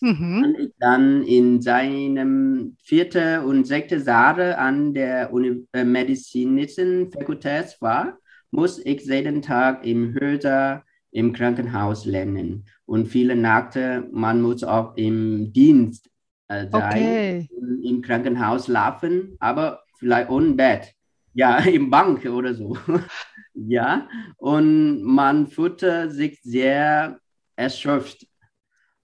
Mhm. 0.00 0.70
Dann 0.78 1.24
in 1.24 1.60
seinem 1.60 2.78
vierten 2.82 3.44
und 3.44 3.66
sechsten 3.66 4.02
Jahr 4.02 4.56
an 4.56 4.94
der 4.94 5.30
Uni 5.30 5.66
äh, 5.74 5.84
medizinischen 5.84 7.12
Fakultät 7.12 7.76
war, 7.80 8.18
muss 8.50 8.78
ich 8.78 9.04
jeden 9.04 9.42
Tag 9.42 9.84
im 9.84 10.14
Höher 10.14 10.85
im 11.16 11.32
Krankenhaus 11.32 12.04
lernen. 12.04 12.66
Und 12.84 13.06
viele 13.06 13.34
Nächte, 13.34 14.06
man 14.12 14.42
muss 14.42 14.62
auch 14.62 14.96
im 14.96 15.52
Dienst 15.52 16.10
äh, 16.48 16.66
sein, 16.70 16.72
okay. 16.72 17.48
im 17.82 18.02
Krankenhaus 18.02 18.68
laufen, 18.68 19.36
aber 19.40 19.80
vielleicht 19.98 20.30
ohne 20.30 20.52
Bett. 20.52 20.92
Ja, 21.34 21.58
im 21.78 21.90
Bank 21.90 22.24
oder 22.26 22.54
so. 22.54 22.76
ja, 23.54 24.08
und 24.36 25.02
man 25.02 25.46
fühlte 25.46 26.10
sich 26.10 26.40
sehr 26.42 27.18
erschöpft 27.56 28.26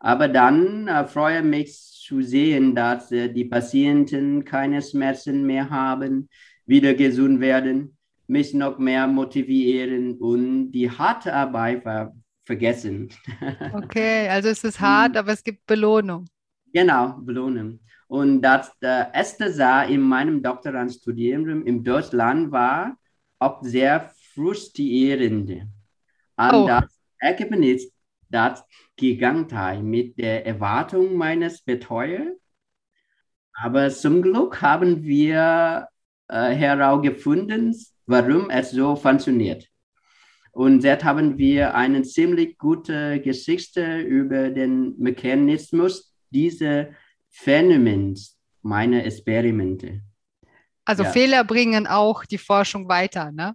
aber 0.05 0.27
dann 0.27 0.89
äh, 0.89 1.07
freue 1.07 1.45
mich 1.45 1.79
zu 1.79 2.23
sehen, 2.23 2.75
dass 2.75 3.13
äh, 3.13 3.33
die 3.33 3.45
Patienten 3.45 4.45
keine 4.45 4.83
Schmerzen 4.83 5.47
mehr 5.47 5.71
haben, 5.71 6.29
wieder 6.67 6.95
gesund 6.95 7.39
werden, 7.39 7.97
mich 8.27 8.55
noch 8.55 8.79
mehr 8.79 9.07
motivieren 9.07 10.19
und 10.19 10.73
die 10.73 10.91
harte 10.91 11.33
Arbeit 11.33 11.83
ver 11.83 12.15
vergessen. 12.45 13.09
Okay, 13.73 14.29
also 14.29 14.49
es 14.49 14.65
ist 14.65 14.81
hart, 14.81 15.17
aber 15.17 15.33
es 15.33 15.45
gibt 15.45 15.65
Belohnung. 15.65 16.27
Genau, 16.73 17.15
Belohnung. 17.21 17.79
Und 18.09 18.43
das 18.43 18.77
der 18.81 19.15
erste 19.15 19.49
Jahr 19.49 19.87
in 19.87 20.01
meinem 20.01 20.43
Doktorandstudium 20.43 21.65
in 21.65 21.85
Deutschland 21.85 22.51
war 22.51 22.97
auch 23.39 23.63
sehr 23.63 24.11
frustrierend. 24.35 25.51
Und 26.37 26.55
oh. 26.55 26.67
das 26.67 26.85
Ergebnis 27.19 27.93
das 28.33 28.65
Gegenteil 28.97 29.83
mit 29.83 30.19
der 30.19 30.47
Erwartung 30.47 31.15
meines 31.17 31.63
Betreuers. 31.63 32.35
Aber 33.53 33.91
zum 33.91 34.23
Glück 34.23 34.63
haben 34.63 35.05
wir 35.05 35.89
äh, 36.29 36.55
herausgefunden, 36.55 37.77
warum 38.07 38.51
es 38.51 38.71
so 38.71 38.97
funktioniert. 38.97 39.69
Und 40.53 40.85
jetzt 40.85 41.05
haben 41.05 41.39
wir 41.39 41.75
eine 41.75 42.03
ziemlich 42.03 42.59
gute 42.59 43.21
Geschichte 43.21 44.01
über 44.01 44.51
den 44.51 44.95
Mechanismus 44.99 46.15
dieser 46.31 46.89
Phänomens 47.31 48.39
meiner 48.61 49.05
Experimente. 49.05 50.03
Also 50.85 51.05
ja. 51.05 51.11
Fehler 51.11 51.45
bringen 51.45 51.87
auch 51.87 52.25
die 52.27 52.39
Forschung 52.39 52.89
weiter, 52.89 53.31
ne? 53.33 53.55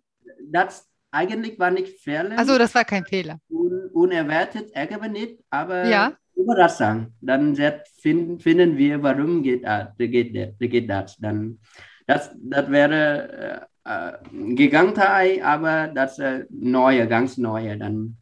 das 0.51 0.87
eigentlich 1.11 1.57
war 1.59 1.71
nicht 1.71 1.99
Fehler. 1.99 2.37
Also 2.37 2.57
das 2.57 2.73
war 2.73 2.85
kein 2.85 3.05
Fehler. 3.05 3.39
Un, 3.49 3.89
unerwartet, 3.93 4.71
nicht, 5.11 5.39
aber 5.49 5.87
Ja. 5.87 6.13
Überraschung. 6.35 7.13
Dann 7.21 7.55
finden, 7.99 8.39
finden 8.39 8.77
wir, 8.77 9.01
warum 9.01 9.41
geht, 9.41 9.63
das- 9.63 9.89
geht, 9.97 10.59
geht 10.59 10.89
das. 10.89 11.17
Dann, 11.17 11.59
das, 12.05 12.31
das 12.39 12.69
wäre 12.69 13.67
äh, 13.87 14.09
äh, 14.11 14.53
Gegenteil, 14.55 15.41
aber 15.43 15.87
das 15.87 16.19
äh, 16.19 16.45
neue, 16.49 17.07
ganz 17.07 17.37
neue. 17.37 17.77
Dann, 17.77 18.17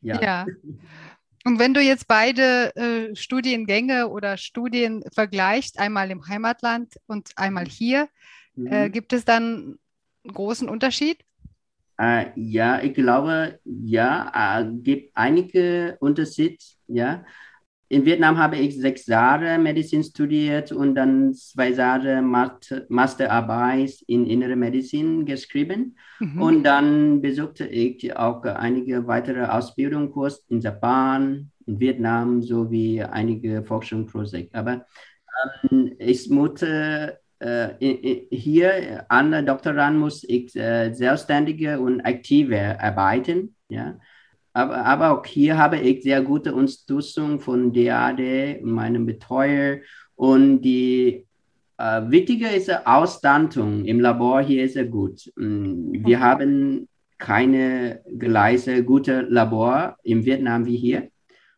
ja. 0.00 0.20
Ja. 0.20 0.46
Und 1.44 1.58
wenn 1.58 1.74
du 1.74 1.80
jetzt 1.80 2.06
beide 2.06 2.74
äh, 2.76 3.16
Studiengänge 3.16 4.08
oder 4.08 4.36
Studien 4.36 5.02
vergleichst, 5.12 5.78
einmal 5.78 6.10
im 6.10 6.26
Heimatland 6.28 6.94
und 7.06 7.30
einmal 7.36 7.66
hier, 7.66 8.08
äh, 8.64 8.88
Mhm. 8.88 8.92
gibt 8.92 9.12
es 9.12 9.24
dann 9.24 9.78
einen 10.24 10.34
großen 10.34 10.68
Unterschied? 10.68 11.24
Äh, 11.98 12.32
ja, 12.36 12.80
ich 12.82 12.94
glaube, 12.94 13.60
ja, 13.64 14.60
äh, 14.60 14.70
gibt 14.82 15.10
einige 15.14 15.96
Unterschiede, 16.00 16.56
ja. 16.86 17.24
In 17.92 18.04
Vietnam 18.04 18.38
habe 18.38 18.56
ich 18.56 18.76
sechs 18.78 19.06
Jahre 19.06 19.58
Medizin 19.58 20.04
studiert 20.04 20.70
und 20.70 20.94
dann 20.94 21.34
zwei 21.34 21.70
Jahre 21.70 22.22
Masterarbeit 22.22 23.94
in 24.06 24.26
Innere 24.26 24.54
Medizin 24.54 25.26
geschrieben. 25.26 25.96
Mhm. 26.20 26.40
Und 26.40 26.62
dann 26.62 27.20
besuchte 27.20 27.66
ich 27.66 28.16
auch 28.16 28.44
einige 28.44 29.08
weitere 29.08 29.44
Ausbildungskurse 29.44 30.42
in 30.50 30.60
Japan, 30.60 31.50
in 31.66 31.80
Vietnam 31.80 32.42
sowie 32.42 33.02
einige 33.02 33.64
Forschungsprojekte. 33.64 34.56
Aber 34.56 34.86
ähm, 35.72 35.92
ich 35.98 36.30
musste 36.30 37.18
äh, 37.40 37.70
hier 38.30 39.04
an 39.08 39.32
der 39.32 39.42
Doktorand 39.42 39.98
muss 39.98 40.22
ich 40.22 40.54
äh, 40.54 40.92
selbstständiger 40.92 41.80
und 41.80 42.02
aktiver 42.02 42.80
arbeiten. 42.80 43.56
Ja. 43.68 43.98
Aber, 44.52 44.84
aber 44.84 45.10
auch 45.12 45.24
hier 45.26 45.56
habe 45.56 45.78
ich 45.78 46.02
sehr 46.02 46.22
gute 46.22 46.54
Unterstützung 46.54 47.40
von 47.40 47.72
DAD 47.72 48.60
meinem 48.62 49.06
Betreuer. 49.06 49.78
Und 50.16 50.62
die 50.62 51.24
äh, 51.78 52.02
wichtige 52.10 52.48
ist 52.48 52.68
die 52.68 52.86
Ausstattung 52.86 53.84
im 53.84 54.00
Labor 54.00 54.42
hier 54.42 54.64
ist 54.64 54.74
sehr 54.74 54.86
gut. 54.86 55.30
Mm, 55.36 55.92
Wir 56.04 56.18
Mhm. 56.18 56.22
haben 56.22 56.88
keine 57.18 58.02
gleiche 58.18 58.82
gute 58.82 59.22
Labor 59.22 59.96
in 60.02 60.24
Vietnam 60.24 60.64
wie 60.66 60.76
hier. 60.76 61.08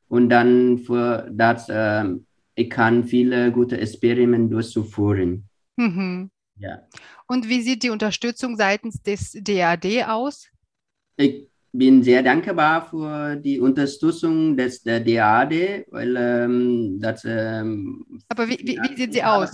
Und 0.08 0.28
dann 0.28 0.78
für 0.78 1.28
das, 1.32 1.68
ähm, 1.70 2.26
ich 2.54 2.68
kann 2.68 3.04
viele 3.04 3.50
gute 3.52 3.78
Experimente 3.80 4.50
durchzuführen. 4.52 5.44
Mhm. 5.76 6.30
Ja. 6.58 6.82
Und 7.26 7.48
wie 7.48 7.62
sieht 7.62 7.82
die 7.82 7.90
Unterstützung 7.90 8.56
seitens 8.56 9.00
des 9.02 9.32
DAD 9.40 10.04
aus? 10.06 10.48
Ich 11.16 11.48
bin 11.72 12.02
sehr 12.02 12.22
dankbar 12.22 12.86
für 12.88 13.36
die 13.36 13.58
Unterstützung 13.58 14.56
des 14.56 14.82
der 14.82 15.00
DAD, 15.00 15.86
weil 15.90 16.16
ähm, 16.16 16.98
das. 17.00 17.24
Ähm, 17.26 18.04
Aber 18.28 18.48
wie, 18.48 18.58
wie, 18.58 18.78
wie 18.78 18.96
sieht 18.96 19.12
sie 19.14 19.22
aus? 19.22 19.52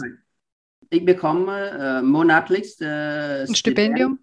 Ich 0.90 1.04
bekomme 1.04 1.70
äh, 1.70 2.02
monatlich 2.02 2.80
äh, 2.80 3.42
Ein 3.42 3.54
Stipendium? 3.54 4.18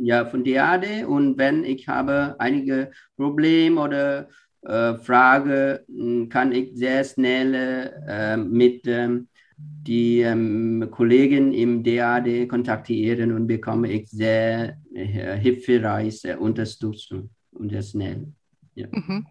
ja, 0.00 0.24
von 0.26 0.44
DAD 0.44 1.04
und 1.06 1.38
wenn 1.38 1.64
ich 1.64 1.86
habe 1.88 2.36
einige 2.38 2.90
Probleme 3.16 3.80
oder 3.80 4.28
äh, 4.62 4.94
Frage, 4.94 5.84
mh, 5.88 6.28
kann 6.28 6.52
ich 6.52 6.70
sehr 6.74 7.04
schnell 7.04 7.92
äh, 8.08 8.36
mit 8.36 8.86
ähm, 8.86 9.28
die 9.58 10.20
ähm, 10.20 10.88
Kollegen 10.90 11.52
im 11.52 11.82
DAD 11.84 12.46
kontaktieren 12.48 13.32
und 13.32 13.46
bekomme 13.46 13.90
ich 13.92 14.08
sehr 14.10 14.78
äh, 14.94 15.36
hilfreiche 15.38 16.38
Unterstützung 16.38 17.30
und 17.58 17.70
sehr 17.70 17.82
schnell. 17.82 18.32
Mhm. 18.74 19.26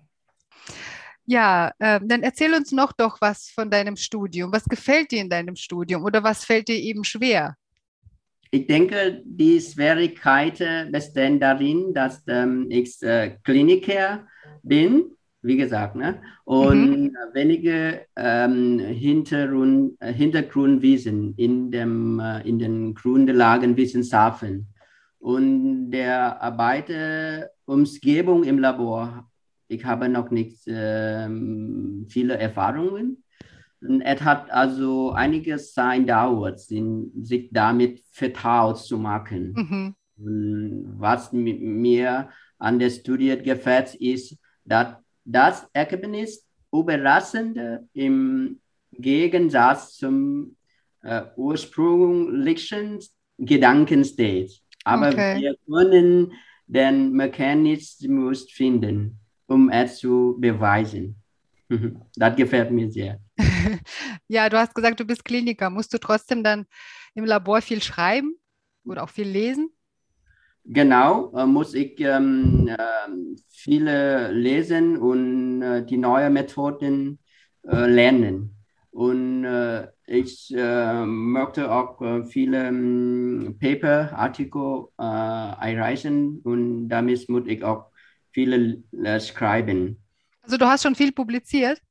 Ja, 1.25 1.71
äh, 1.79 1.99
dann 2.03 2.21
erzähl 2.21 2.53
uns 2.53 2.71
noch 2.71 2.91
doch 2.93 3.19
was 3.19 3.49
von 3.49 3.69
deinem 3.69 3.95
Studium. 3.95 4.51
Was 4.51 4.65
gefällt 4.65 5.11
dir 5.11 5.21
in 5.21 5.29
deinem 5.29 5.55
Studium 5.55 6.03
oder 6.03 6.23
was 6.23 6.45
fällt 6.45 6.67
dir 6.67 6.77
eben 6.77 7.03
schwer? 7.03 7.55
Ich 8.51 8.67
denke, 8.67 9.21
die 9.25 9.59
Schwierigkeiten 9.59 10.91
bestehen 10.91 11.39
darin, 11.39 11.93
dass 11.93 12.23
ähm, 12.27 12.67
ich 12.69 13.01
äh, 13.01 13.37
Kliniker 13.43 14.27
bin, 14.61 15.15
wie 15.41 15.57
gesagt, 15.57 15.95
ne? 15.95 16.21
und 16.45 17.11
wenige 17.33 18.05
ähm, 18.15 18.79
Hintergrund, 18.79 19.99
äh, 19.99 20.13
Hintergrundwissen 20.13 21.33
in, 21.37 21.71
dem, 21.71 22.19
äh, 22.19 22.47
in 22.47 22.59
den 22.59 22.93
Grundlagenwissenschaften. 22.93 24.67
Und 25.19 25.89
der 25.89 26.41
Arbeitsumgebung 27.67 28.43
im 28.43 28.59
Labor, 28.59 29.29
ich 29.67 29.83
habe 29.83 30.07
noch 30.09 30.29
nicht 30.29 30.59
ähm, 30.67 32.05
viele 32.09 32.37
Erfahrungen. 32.37 33.23
Es 34.03 34.21
hat 34.21 34.49
also 34.51 35.11
einiges 35.11 35.73
Zeit 35.73 36.07
dauert, 36.07 36.59
sich 36.59 37.49
damit 37.51 38.03
vertraut 38.11 38.77
zu 38.79 38.97
machen. 38.97 39.53
Mhm. 40.17 40.95
Was 40.97 41.33
mi- 41.33 41.59
mir 41.59 42.29
an 42.57 42.79
der 42.79 42.89
Studie 42.89 43.37
gefällt, 43.37 43.95
ist, 43.95 44.37
dass 44.63 44.95
das 45.25 45.67
Ergebnis 45.73 46.47
überraschend 46.71 47.59
im 47.93 48.59
Gegensatz 48.91 49.97
zum 49.97 50.55
äh, 51.03 51.23
ursprünglichen 51.35 52.99
Gedanken 53.37 54.05
steht. 54.05 54.61
Aber 54.83 55.09
Okay. 55.09 55.39
wir 55.41 55.55
können 55.67 56.31
den 56.67 57.11
Mechanismus 57.11 58.51
finden, 58.51 59.19
um 59.47 59.69
es 59.69 59.97
zu 59.97 60.35
beweisen. 60.39 61.15
Das 62.15 62.35
gefällt 62.35 62.71
mir 62.71 62.91
sehr. 62.91 63.19
Ja, 64.27 64.49
du 64.49 64.57
hast 64.57 64.73
gesagt, 64.73 64.99
du 64.99 65.05
bist 65.05 65.25
Kliniker. 65.25 65.69
Musst 65.69 65.93
du 65.93 65.99
trotzdem 65.99 66.43
dann 66.43 66.65
im 67.13 67.25
Labor 67.25 67.61
viel 67.61 67.81
schreiben 67.81 68.35
oder 68.85 69.03
auch 69.03 69.09
viel 69.09 69.27
lesen? 69.27 69.69
Genau, 70.63 71.31
äh, 71.35 71.45
muss 71.45 71.75
ich 71.75 71.99
ähm, 71.99 72.67
ähm, 72.67 73.35
viele 73.49 74.31
lesen 74.31 74.97
und 74.97 75.61
äh, 75.61 75.85
die 75.85 75.97
neuen 75.97 76.33
Methoden 76.33 77.19
äh, 77.67 77.85
lernen. 77.85 78.54
Und 78.95 79.43
äh, 79.43 79.89
ich 80.07 80.53
äh, 80.55 81.05
möchte 81.05 81.69
auch 81.69 82.01
äh, 82.01 82.23
viele 82.23 82.67
ähm, 82.69 83.57
Paper, 83.59 84.13
Artikel 84.17 84.85
äh, 84.97 85.03
einreichen 85.03 86.39
und 86.45 86.87
damit 86.87 87.27
muss 87.27 87.43
ich 87.47 87.61
auch 87.61 87.91
viele 88.31 88.81
äh, 89.03 89.19
schreiben. 89.19 90.01
Also 90.43 90.55
du 90.57 90.65
hast 90.65 90.83
schon 90.83 90.95
viel 90.95 91.11
publiziert? 91.11 91.81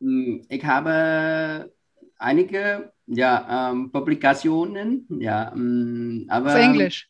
Mm, 0.00 0.40
Ich 0.48 0.64
habe 0.64 1.72
einige 2.18 2.92
ja, 3.06 3.70
ähm, 3.70 3.92
Publikationen, 3.92 5.06
ja, 5.20 5.52
mm, 5.54 6.26
aber 6.28 6.50
Auf 6.50 6.56
Englisch 6.56 7.08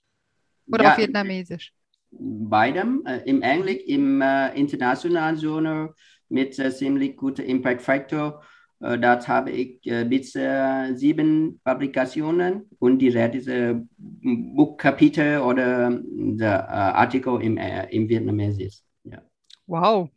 oder 0.71 0.85
ja, 0.85 0.93
auf 0.93 0.99
Vietnamesisch? 0.99 1.73
beidem, 2.11 3.03
äh, 3.07 3.19
im 3.25 3.43
Englisch, 3.43 3.83
im 3.87 4.21
internationalen 4.55 5.39
Journal 5.39 5.95
mit 6.29 6.55
ziemlich 6.55 7.17
gutem 7.17 7.47
Impact 7.47 7.83
Factor. 7.83 8.43
Äh, 8.81 8.99
dort 8.99 9.27
habe 9.27 9.51
ich 9.51 9.85
äh, 9.87 10.05
bis 10.05 10.35
äh, 10.37 10.95
sieben 10.95 11.61
Publikationen 11.64 12.69
und 12.79 12.99
die 12.99 13.09
Rest 13.09 13.35
ist 13.35 13.49
äh, 13.49 13.75
Buchkapitel 13.97 15.41
oder 15.41 16.01
der 16.03 16.69
Artikel 16.69 17.43
im, 17.43 17.57
im 17.57 18.09
Vietnamesisch. 18.09 18.79
Ja. 19.05 19.21
Wow. 19.67 20.09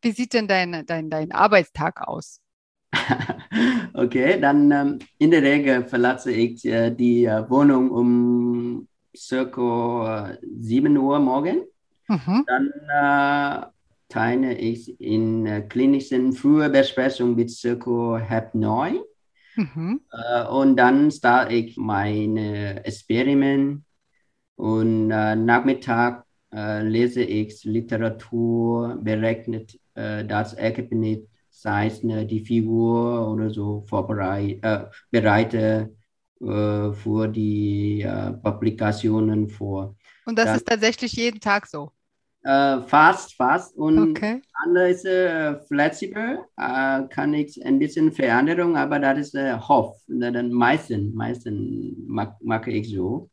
Wie 0.00 0.12
sieht 0.12 0.32
denn 0.34 0.48
dein, 0.48 0.84
dein, 0.86 1.10
dein 1.10 1.32
Arbeitstag 1.32 2.06
aus? 2.06 2.40
Okay, 3.94 4.38
dann 4.38 4.70
ähm, 4.70 4.98
in 5.18 5.30
der 5.30 5.42
Regel 5.42 5.84
verlasse 5.84 6.30
ich 6.30 6.64
äh, 6.66 6.90
die 6.90 7.24
äh, 7.24 7.48
Wohnung 7.48 7.90
um 7.90 8.88
circa 9.16 10.32
äh, 10.32 10.38
7 10.60 10.94
Uhr 10.98 11.18
morgen. 11.18 11.62
Mhm. 12.06 12.44
Dann 12.46 13.72
teile 14.08 14.54
ich 14.56 15.00
in 15.00 15.46
äh, 15.46 15.62
klinischen 15.62 16.32
frühe 16.32 16.70
Besprechung 16.70 17.36
bis 17.36 17.58
circa 17.60 18.20
halb 18.28 18.54
neun. 18.54 19.00
Mhm. 19.56 20.00
Äh, 20.12 20.46
und 20.48 20.76
dann 20.76 21.10
starte 21.10 21.54
ich 21.54 21.76
meine 21.76 22.84
Experiment 22.84 23.82
und 24.56 25.10
äh, 25.10 25.36
Nachmittag 25.36 26.24
äh, 26.52 26.82
lese 26.82 27.22
ich 27.22 27.64
Literatur, 27.64 28.98
berechnet 29.02 29.78
äh, 29.94 30.24
das 30.24 30.54
Ergebnis, 30.54 31.20
zeichne 31.50 32.26
die 32.26 32.44
Figur 32.44 33.30
oder 33.32 33.50
so, 33.50 33.84
vorbereite, 33.88 34.60
äh, 34.62 34.84
bereite 35.10 35.94
für 36.38 37.28
die 37.28 38.02
äh, 38.02 38.32
Publikationen 38.34 39.48
vor. 39.48 39.96
Und 40.26 40.36
das 40.38 40.44
Dann- 40.46 40.56
ist 40.56 40.66
tatsächlich 40.66 41.12
jeden 41.14 41.40
Tag 41.40 41.66
so. 41.66 41.92
Äh, 42.46 42.80
fast, 42.86 43.34
fast. 43.34 43.76
Und 43.76 44.10
Okay. 44.10 44.40
Anders 44.64 45.04
äh, 45.04 45.58
flexibel, 45.66 46.38
äh, 46.56 47.02
kann 47.08 47.34
ich 47.34 47.64
ein 47.66 47.78
bisschen 47.78 48.12
Veränderung, 48.12 48.76
aber 48.76 48.98
das 49.00 49.18
ist 49.18 49.34
äh, 49.34 49.54
Hoff. 49.58 49.96
Dann 50.06 50.52
meisten, 50.52 51.12
meisten 51.14 51.94
mag, 52.06 52.36
mag 52.42 52.66
ich 52.68 52.88
so. 52.90 53.28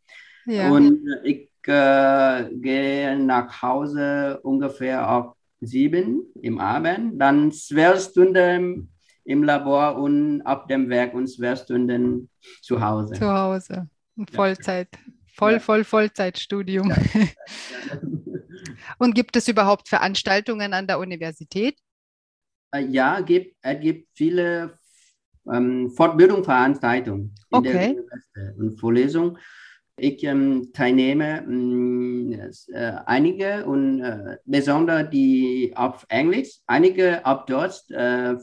Ja. 0.47 0.69
Und 0.71 0.99
ich 1.23 1.49
äh, 1.67 2.49
gehe 2.55 3.17
nach 3.19 3.61
Hause 3.61 4.39
ungefähr 4.41 5.07
auf 5.09 5.35
sieben 5.61 6.23
im 6.41 6.59
Abend, 6.59 7.21
dann 7.21 7.51
zwölf 7.51 8.01
Stunden 8.01 8.89
im 9.25 9.43
Labor 9.43 9.95
und 9.97 10.41
ab 10.41 10.67
dem 10.67 10.89
Werk 10.89 11.13
und 11.13 11.27
zwölf 11.27 11.59
Stunden 11.61 12.29
zu 12.61 12.81
Hause. 12.81 13.13
Zu 13.13 13.31
Hause. 13.31 13.87
In 14.17 14.25
Ja. 14.29 14.35
Vollzeit. 14.35 14.89
Voll, 15.35 15.53
Ja. 15.53 15.59
voll, 15.59 15.83
Vollzeitstudium. 15.83 16.91
Und 18.97 19.15
gibt 19.15 19.35
es 19.35 19.47
überhaupt 19.47 19.89
Veranstaltungen 19.89 20.73
an 20.73 20.87
der 20.87 20.99
Universität? 20.99 21.77
Äh, 22.71 22.85
Ja, 22.87 23.21
gibt, 23.21 23.55
es 23.61 23.79
gibt 23.81 24.09
viele 24.13 24.77
ähm, 25.51 25.91
Fortbildungsveranstaltungen 25.91 27.33
in 27.49 27.63
der 27.63 27.71
Okay. 27.71 27.89
Universität 27.89 28.57
und 28.57 28.79
Vorlesungen. 28.79 29.37
Ich 29.95 30.23
ähm, 30.23 30.71
teilnehme 30.73 31.43
mh, 31.45 32.45
es, 32.47 32.67
äh, 32.69 32.93
einige 33.05 33.65
und 33.65 34.01
äh, 34.01 34.37
besonders 34.45 35.09
die 35.11 35.71
auf 35.75 36.05
Englisch, 36.09 36.59
einige 36.65 37.23
auf 37.25 37.45
Deutsch 37.45 37.89
äh, 37.91 38.35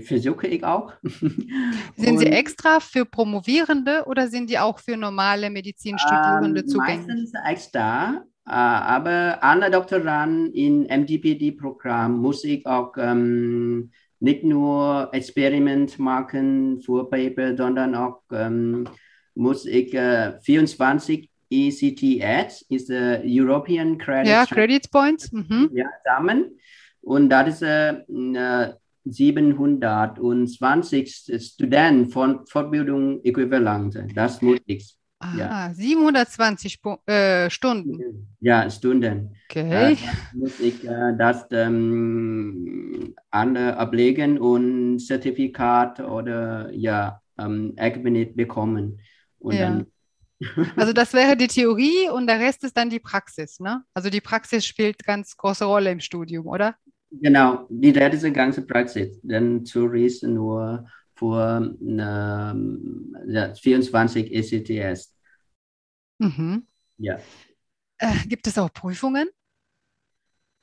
versuche 0.00 0.46
ich 0.46 0.64
auch. 0.64 0.92
Sind 1.96 2.18
sie 2.18 2.26
extra 2.26 2.80
für 2.80 3.04
Promovierende 3.04 4.04
oder 4.06 4.28
sind 4.28 4.50
die 4.50 4.58
auch 4.58 4.78
für 4.78 4.96
normale 4.96 5.50
Medizinstudierende 5.50 6.60
ähm, 6.60 6.66
zugänglich? 6.66 7.06
Meistens 7.08 7.32
extra, 7.46 8.14
äh, 8.14 8.20
aber 8.52 9.42
alle 9.42 9.70
Doktoranden 9.70 10.52
im 10.52 10.82
MDPD-Programm 10.82 12.20
muss 12.20 12.44
ich 12.44 12.64
auch 12.64 12.92
ähm, 12.96 13.90
nicht 14.20 14.44
nur 14.44 15.08
Experiment 15.12 15.98
machen 15.98 16.80
für 16.80 17.10
Paper, 17.10 17.56
sondern 17.56 17.96
auch 17.96 18.22
ähm, 18.32 18.88
muss 19.34 19.66
ich 19.66 19.92
äh, 19.94 20.38
24 20.40 21.28
ECTS, 21.50 22.62
ist 22.68 22.88
der 22.88 23.22
European 23.24 23.98
Credit 23.98 24.30
Ja, 24.30 24.46
Credit 24.46 24.88
Points. 24.90 25.30
Mhm. 25.32 25.70
ja, 25.72 25.86
sammeln. 26.04 26.52
Und 27.02 27.30
das 27.30 27.48
ist 27.48 27.62
äh, 27.62 27.94
äh, 28.08 28.72
720 29.04 31.40
Studenten 31.40 32.10
von 32.10 32.46
Fortbildung 32.46 33.24
äquivalent. 33.24 33.98
Das 34.14 34.40
muss 34.42 34.58
ich. 34.66 34.96
Ja. 35.22 35.50
Aha, 35.50 35.74
720 35.74 36.80
Pu- 36.82 37.00
äh, 37.06 37.50
Stunden. 37.50 38.06
Ja, 38.40 38.70
Stunden. 38.70 39.36
Okay. 39.50 39.66
Äh, 39.68 39.96
muss 40.32 40.60
ich 40.60 40.84
äh, 40.84 41.16
das 41.18 41.46
ähm, 41.50 43.14
ablegen 43.76 44.38
und 44.38 45.00
Zertifikat 45.00 46.00
oder 46.00 46.70
ja, 46.72 47.20
ähm, 47.38 47.72
bekommen. 48.36 49.00
Und 49.38 49.58
Ja. 49.58 49.60
dann, 49.60 49.86
Also 50.76 50.92
das 50.92 51.12
wäre 51.14 51.36
die 51.36 51.48
Theorie 51.48 52.08
und 52.10 52.26
der 52.26 52.40
Rest 52.40 52.64
ist 52.64 52.76
dann 52.76 52.90
die 52.90 53.00
Praxis, 53.00 53.60
ne? 53.60 53.84
Also 53.94 54.10
die 54.10 54.20
Praxis 54.20 54.66
spielt 54.66 55.04
ganz 55.04 55.36
große 55.36 55.64
Rolle 55.64 55.90
im 55.92 56.00
Studium, 56.00 56.46
oder? 56.46 56.76
genau, 57.10 57.66
die 57.70 57.92
diese 58.10 58.32
ganze 58.32 58.62
Praxis. 58.62 59.20
Dann 59.22 59.64
Theorie 59.64 60.06
ist 60.06 60.22
nur 60.22 60.86
für 61.16 61.76
ähm, 61.80 63.16
ja, 63.28 63.54
24 63.54 64.32
ECTS. 64.32 65.12
Mhm. 66.20 66.66
Ja. 66.98 67.26
Äh, 67.98 68.26
gibt 68.26 68.46
es 68.46 68.56
auch 68.58 68.72
Prüfungen? 68.72 69.28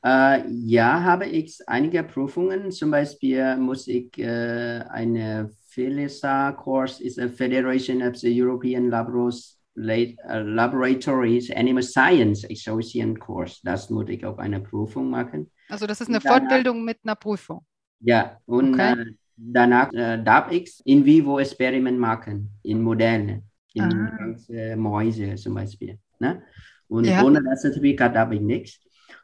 Äh, 0.06 0.44
ja, 0.50 1.02
habe 1.04 1.26
ich 1.28 1.58
einige 1.68 2.04
Prüfungen. 2.04 2.72
Zum 2.72 2.92
Beispiel 2.92 3.56
muss 3.58 3.88
ich 3.88 4.18
äh, 4.18 4.84
eine 4.89 5.50
FELISA-Kurs, 5.70 7.00
ist 7.00 7.20
a 7.20 7.30
Federation 7.30 8.02
of 8.04 8.18
the 8.18 8.42
European 8.42 8.89
Labros, 8.89 9.60
La- 9.76 9.94
äh, 9.96 10.42
Laboratories 10.42 11.50
Animal 11.52 11.84
Science 11.84 12.46
Association 12.50 13.18
Kurs. 13.18 13.62
Das 13.63 13.89
muss 13.89 14.10
ich 14.10 14.26
auch 14.26 14.38
eine 14.39 14.60
Prüfung 14.60 15.10
machen. 15.10 15.50
Also 15.68 15.88
das 15.88 16.00
ist 16.02 16.08
eine 16.10 16.22
Fortbildung 16.22 16.86
mit 16.86 17.00
einer 17.04 17.16
Prüfung. 17.16 17.66
Ja, 18.00 18.39
und 18.46 18.76
Okay. 18.76 18.94
äh, 19.00 19.06
danach 19.36 19.91
äh, 19.93 20.22
darf 20.24 20.52
ich 20.52 20.82
in 20.86 21.06
vivo 21.06 21.39
Experiment 21.39 22.00
machen, 22.00 22.50
in 22.63 22.82
Modellen, 22.82 23.43
in 23.74 23.91
Ah. 23.91 24.76
Mäuse 24.76 25.36
zum 25.36 25.56
Beispiel. 25.56 25.98
Ne? 26.19 26.41
Und 26.88 27.06
Ja. 27.06 27.24
ohne 27.24 27.41
das 27.43 27.62
Zertifikat 27.62 28.15
darf 28.15 28.32
ich 28.32 28.41
nichts. 28.41 28.80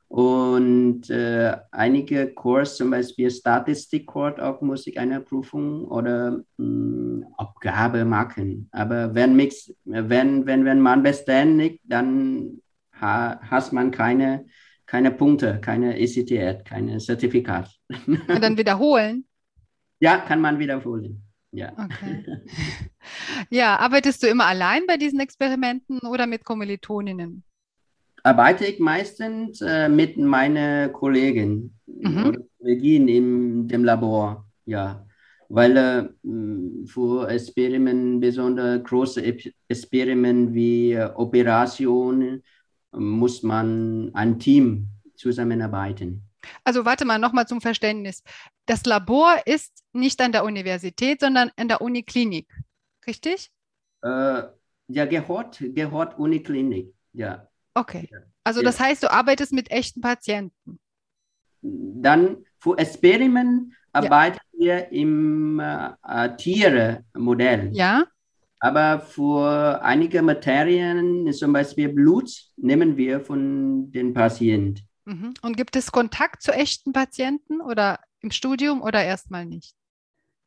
Und 0.07 1.07
äh, 1.11 1.55
einige 1.69 2.33
Kurs, 2.33 2.77
zum 2.77 2.89
Beispiel 2.89 3.29
Statistikkurs, 3.29 4.39
auch 4.39 4.59
muss 4.61 4.87
ich 4.87 4.99
eine 4.99 5.21
Prüfung 5.21 5.85
oder 5.85 6.41
mh, 6.57 7.27
Abgabe 7.37 8.05
machen. 8.05 8.69
Aber 8.71 9.13
wenn, 9.13 9.35
mich, 9.35 9.75
wenn, 9.85 10.47
wenn, 10.47 10.65
wenn 10.65 10.79
man 10.81 11.03
nicht, 11.03 11.79
dann 11.83 12.59
ha, 12.99 13.39
hat 13.39 13.71
man 13.71 13.91
keine, 13.91 14.45
keine 14.87 15.11
Punkte, 15.11 15.59
keine 15.61 15.99
ECTS, 15.99 16.63
keine 16.63 16.97
Zertifikat. 16.97 17.69
Und 18.07 18.41
dann 18.41 18.57
wiederholen. 18.57 19.25
Ja, 19.99 20.17
kann 20.17 20.41
man 20.41 20.59
wiederholen. 20.59 21.23
Ja. 21.51 21.71
Okay. 21.73 22.25
Ja, 23.49 23.77
arbeitest 23.77 24.21
du 24.21 24.27
immer 24.27 24.45
allein 24.45 24.85
bei 24.85 24.97
diesen 24.97 25.19
Experimenten 25.19 25.99
oder 25.99 26.27
mit 26.27 26.43
Kommilitoninnen? 26.45 27.43
Arbeite 28.23 28.65
ich 28.65 28.79
meistens 28.79 29.61
äh, 29.61 29.89
mit 29.89 30.17
meinen 30.17 30.91
Kollegen 30.93 31.73
Mhm. 31.87 32.25
oder 32.25 32.39
Kolleginnen 32.59 33.07
in 33.07 33.67
dem 33.67 33.83
Labor, 33.83 34.45
ja. 34.65 35.05
Weil 35.47 35.75
äh, 35.77 36.09
für 36.85 37.27
Experimenten, 37.29 38.19
besonders 38.19 38.83
große 38.83 39.23
Experimenten 39.67 40.53
wie 40.53 40.91
äh, 40.93 41.09
Operationen, 41.15 42.43
muss 42.91 43.41
man 43.41 44.11
ein 44.13 44.37
Team 44.37 44.87
zusammenarbeiten. 45.15 46.28
Also 46.63 46.85
warte 46.85 47.05
mal 47.05 47.19
nochmal 47.19 47.47
zum 47.47 47.61
Verständnis. 47.61 48.23
Das 48.65 48.85
Labor 48.85 49.35
ist 49.45 49.83
nicht 49.93 50.21
an 50.21 50.31
der 50.31 50.43
Universität, 50.43 51.19
sondern 51.21 51.51
an 51.57 51.67
der 51.67 51.81
Uniklinik. 51.81 52.47
Richtig? 53.07 53.51
Äh, 54.01 54.43
ja, 54.87 55.05
gehört, 55.05 55.57
gehört 55.59 56.17
Uniklinik, 56.17 56.93
ja. 57.13 57.47
Okay. 57.73 58.07
Ja. 58.11 58.19
Also 58.43 58.61
Ja. 58.61 58.65
das 58.65 58.79
heißt, 58.79 59.03
du 59.03 59.11
arbeitest 59.11 59.53
mit 59.53 59.71
echten 59.71 60.01
Patienten. 60.01 60.79
Dann 61.61 62.45
für 62.57 62.77
Experiment 62.77 63.73
arbeiten 63.91 64.39
wir 64.53 64.91
im 64.91 65.59
äh, 65.59 66.35
Tiermodell. 66.37 67.69
Ja? 67.73 68.05
Aber 68.59 68.99
für 68.99 69.81
einige 69.81 70.21
Materien, 70.21 71.31
zum 71.33 71.53
Beispiel 71.53 71.89
Blut, 71.89 72.31
nehmen 72.57 72.97
wir 72.97 73.21
von 73.21 73.91
den 73.91 74.13
Patienten. 74.13 74.81
Mhm. 75.09 75.33
Und 75.41 75.57
gibt 75.57 75.75
es 75.75 75.91
Kontakt 75.91 76.43
zu 76.43 76.51
echten 76.51 76.93
Patienten 76.93 77.61
oder 77.61 77.99
im 78.21 78.29
Studium 78.29 78.81
oder 78.83 79.03
erstmal 79.03 79.45
nicht? 79.45 79.75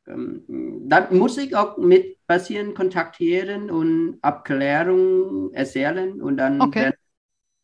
Ähm, 0.07 0.43
Dann 0.87 1.17
muss 1.17 1.37
ich 1.37 1.53
auch 1.55 1.77
mit 1.77 2.25
Patienten 2.27 2.73
kontaktieren 2.73 3.69
und 3.69 4.19
Abklärung 4.21 5.51
erzählen 5.53 6.21
und 6.21 6.37
dann, 6.37 6.61
Okay. 6.61 6.79
wenn 6.79 6.93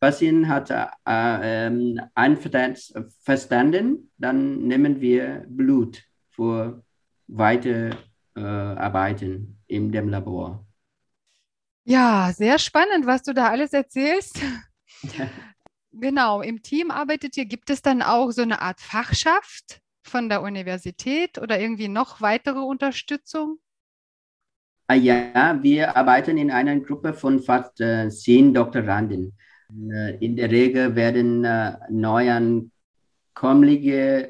Patient 0.00 0.48
hat 0.48 0.70
äh, 0.70 0.86
ähm, 1.06 2.00
einverstanden, 2.14 4.10
dann 4.18 4.66
nehmen 4.66 5.00
wir 5.00 5.44
Blut 5.48 6.02
für 6.30 6.82
weitere 7.28 7.90
äh, 8.36 8.40
Arbeiten 8.40 9.58
in 9.68 9.92
dem 9.92 10.08
Labor. 10.10 10.66
Ja, 11.84 12.32
sehr 12.32 12.58
spannend, 12.58 13.06
was 13.06 13.22
du 13.22 13.34
da 13.34 13.48
alles 13.48 13.72
erzählst. 13.72 14.40
Genau, 15.92 16.40
im 16.42 16.62
Team 16.62 16.90
arbeitet 16.90 17.36
ihr. 17.36 17.44
Gibt 17.46 17.70
es 17.70 17.80
dann 17.82 18.02
auch 18.02 18.30
so 18.32 18.42
eine 18.42 18.60
Art 18.60 18.80
Fachschaft 18.80 19.80
von 20.02 20.28
der 20.28 20.42
Universität 20.42 21.38
oder 21.38 21.60
irgendwie 21.60 21.86
noch 21.88 22.20
weitere 22.20 22.58
Unterstützung? 22.58 23.58
Ah, 24.88 24.94
Ja, 24.94 25.58
wir 25.62 25.96
arbeiten 25.96 26.36
in 26.36 26.50
einer 26.50 26.78
Gruppe 26.80 27.14
von 27.14 27.40
fast 27.40 27.80
äh, 27.80 28.08
zehn 28.10 28.52
Doktoranden. 28.52 29.34
Äh, 29.92 30.16
in 30.24 30.36
der 30.36 30.50
Regel 30.50 30.96
werden 30.96 31.44
äh, 31.44 31.76
Neuankömmlinge 31.90 32.72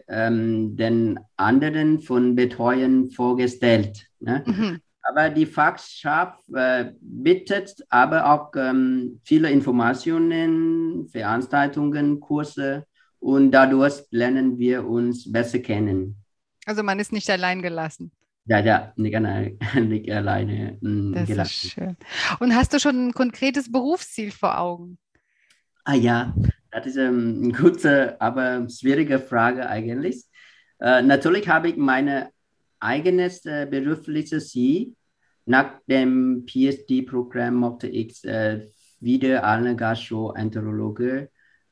ähm, 0.09 0.77
den 0.77 1.19
anderen 1.37 2.01
von 2.01 2.35
Betreuern 2.37 3.11
vorgestellt. 3.11 4.07
Ne? 4.21 4.47
Mhm. 4.47 4.81
Aber 5.11 5.29
die 5.31 5.47
Fachschaft 5.47 6.45
äh, 6.55 6.93
bietet 7.01 7.75
aber 7.89 8.31
auch 8.33 8.53
ähm, 8.55 9.21
viele 9.25 9.51
Informationen, 9.51 11.09
Veranstaltungen, 11.09 12.21
Kurse 12.21 12.85
und 13.19 13.51
dadurch 13.51 14.03
lernen 14.11 14.57
wir 14.59 14.87
uns 14.87 15.31
besser 15.31 15.59
kennen. 15.59 16.17
Also 16.67 16.83
man 16.85 17.01
ist 17.01 17.13
nicht 17.13 17.29
allein 17.29 17.61
gelassen. 17.61 18.13
Ja, 18.47 18.61
ja, 18.61 18.93
nicht, 18.97 19.15
alleine- 19.17 19.57
nicht 19.81 20.11
alleine 20.11 20.79
mm, 20.81 21.13
Das 21.15 21.23
ist 21.23 21.29
gelassen. 21.29 21.71
schön. 21.73 21.97
Und 22.39 22.55
hast 22.55 22.73
du 22.73 22.79
schon 22.79 23.09
ein 23.09 23.13
konkretes 23.13 23.71
Berufsziel 23.73 24.31
vor 24.31 24.59
Augen? 24.59 24.99
Ah 25.85 25.95
ja, 25.95 26.35
das 26.71 26.87
ist 26.87 26.97
ähm, 26.97 27.41
eine 27.45 27.53
gute, 27.53 28.21
aber 28.21 28.69
schwierige 28.69 29.19
Frage 29.19 29.69
eigentlich. 29.69 30.25
Äh, 30.79 31.03
natürlich 31.03 31.49
habe 31.49 31.71
ich 31.71 31.77
meine 31.77 32.31
eigenes 32.79 33.45
äh, 33.47 33.67
berufliches 33.71 34.51
Ziel. 34.51 34.95
Nach 35.51 35.81
dem 35.89 36.47
PhD-Programm 36.47 37.59
möchte 37.59 37.89
ich 37.89 38.25
äh, 38.25 38.69
wieder 39.01 39.43
alle 39.43 39.75
Gastroenterologen 39.75 41.27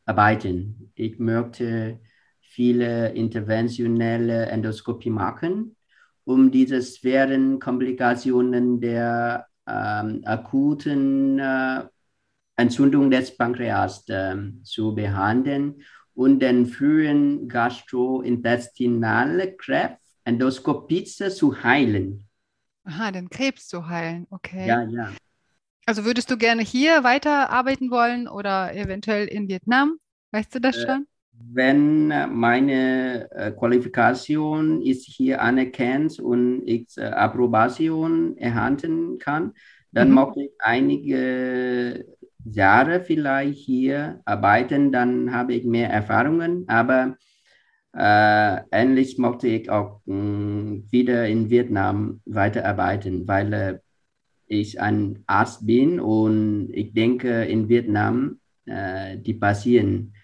arbeiten. 0.04 0.90
Ich 0.96 1.20
möchte 1.20 2.00
viele 2.40 3.12
interventionelle 3.12 4.46
Endoskopie 4.46 5.10
machen, 5.10 5.76
um 6.24 6.50
diese 6.50 6.82
schweren 6.82 7.60
Komplikationen 7.60 8.80
der 8.80 9.46
ähm, 9.64 10.22
akuten 10.24 11.38
äh, 11.38 11.84
Entzündung 12.56 13.12
des 13.12 13.36
Pankreas 13.36 14.08
äh, 14.08 14.34
zu 14.64 14.92
behandeln 14.92 15.82
und 16.14 16.40
den 16.40 16.66
frühen 16.66 17.48
gastrointestinalen 17.48 19.56
Krebs 19.56 20.00
Endoskopie 20.24 21.04
zu 21.04 21.62
heilen. 21.62 22.27
Aha, 22.88 23.12
den 23.12 23.31
Krebs 23.31 23.68
zu 23.68 23.87
heilen, 23.88 24.27
okay. 24.31 24.74
Ja, 24.74 24.83
ja. 24.85 25.16
Also 25.87 26.05
würdest 26.05 26.31
du 26.31 26.37
gerne 26.38 26.62
hier 26.62 27.03
weiterarbeiten 27.03 27.90
wollen 27.90 28.29
oder 28.29 28.72
eventuell 28.77 29.27
in 29.27 29.48
Vietnam? 29.48 29.98
Weißt 30.31 30.55
du 30.55 30.61
das 30.61 30.77
Äh, 30.77 30.81
schon? 30.81 31.09
Wenn 31.40 32.09
meine 32.35 33.31
äh, 33.31 33.53
Qualifikation 33.53 34.83
ist 34.83 35.05
hier 35.07 35.40
anerkannt 35.40 36.18
und 36.18 36.66
ich 36.66 36.88
äh, 36.96 37.05
Approbation 37.05 38.37
erhalten 38.37 39.18
kann, 39.18 39.53
dann 39.92 40.11
Mhm. 40.11 40.12
möchte 40.12 40.42
ich 40.42 40.51
einige 40.59 42.05
Jahre 42.44 43.01
vielleicht 43.03 43.59
hier 43.61 44.20
arbeiten, 44.24 44.90
dann 44.92 45.33
habe 45.33 45.55
ich 45.55 45.64
mehr 45.64 45.90
Erfahrungen, 45.90 46.64
aber 46.68 47.16
äh, 47.94 48.61
ähnlich 48.70 49.18
möchte 49.18 49.48
ich 49.48 49.70
auch 49.70 50.01
mh, 50.07 50.83
wieder 50.90 51.27
in 51.27 51.51
Vietnam 51.51 52.20
weiterarbeiten, 52.27 53.27
weil 53.27 53.53
äh, 53.53 53.79
ich 54.46 54.81
ein 54.81 55.22
Arzt 55.27 55.66
bin 55.66 56.01
und 56.01 56.70
ich 56.72 56.92
denke 56.92 57.44
in 57.44 57.68
Vietnam 57.68 58.40
äh, 58.66 59.18
die 59.18 59.35
Patienten 59.35 60.14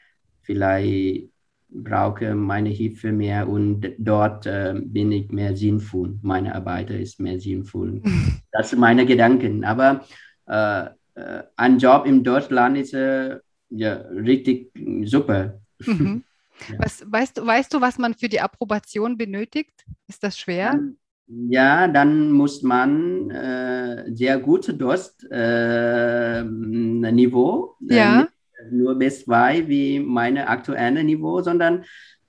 vielleicht 0.43 1.29
brauche 1.75 2.35
meine 2.35 2.69
Hilfe 2.69 3.11
mehr 3.11 3.49
und 3.49 3.93
dort 3.99 4.47
äh, 4.47 4.75
bin 4.77 5.11
ich 5.11 5.31
mehr 5.33 5.57
sinnvoll. 5.57 6.19
Meine 6.23 6.55
Arbeit 6.55 6.91
ist 6.91 7.21
mehr 7.21 7.41
sinnvoll. 7.41 8.01
Das 8.57 8.71
sind 8.71 8.79
meine 8.79 9.05
Gedanken. 9.05 9.65
Aber 9.65 10.05
äh, 10.47 10.85
äh, 11.17 11.43
ein 11.57 11.77
Job 11.79 12.07
in 12.07 12.23
Deutschland 12.23 12.79
ist 12.79 12.95
äh, 12.95 13.39
ja, 13.71 13.95
richtig 13.95 14.71
super. 15.05 15.61
Mhm. 15.85 16.23
Was, 16.79 17.05
weißt, 17.11 17.39
du, 17.39 17.47
weißt 17.47 17.73
du, 17.75 17.81
was 17.81 17.99
man 17.99 18.15
für 18.15 18.29
die 18.29 18.41
Approbation 18.41 19.17
benötigt? 19.17 19.87
Ist 20.07 20.23
das 20.23 20.39
schwer? 20.39 20.81
Ja, 21.27 21.89
dann 21.89 22.33
muss 22.33 22.63
man 22.63 23.31
äh, 23.31 24.05
sehr 24.15 24.39
gute 24.39 24.75
Durst 24.75 25.27
äh, 25.31 26.45
Niveau, 26.45 27.77
äh, 27.89 27.95
Ja. 27.97 28.19
nicht 28.19 28.31
nur 28.71 28.95
B2 28.99 29.67
wie 29.67 30.01
meine 30.01 30.49
aktuelle 30.49 31.03
Niveau, 31.03 31.41
sondern 31.43 31.85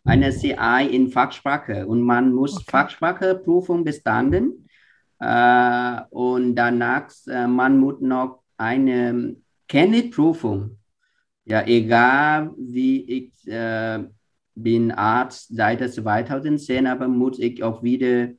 eine 0.05 0.31
CI 0.31 0.87
in 0.91 1.09
Fachsprache 1.09 1.85
und 1.87 2.01
man 2.01 2.33
muss 2.33 2.55
Okay. 2.57 2.65
Fachspracheprüfung 2.67 3.83
bestanden 3.83 4.67
äh, 5.19 6.01
und 6.09 6.55
danach 6.55 7.09
äh, 7.27 7.47
man 7.47 7.77
muss 7.79 7.99
noch 8.01 8.43
eine 8.57 9.35
Kenntnisprüfung. 9.67 10.77
Ja, 11.45 11.65
egal 11.67 12.53
wie 12.57 13.01
ich 13.03 13.47
äh, 13.47 14.03
bin 14.55 14.91
Arzt 14.91 15.55
seit 15.55 15.79
2010, 15.87 16.87
aber 16.87 17.07
muss 17.07 17.39
ich 17.39 17.61
auch 17.61 17.83
wieder 17.83 18.29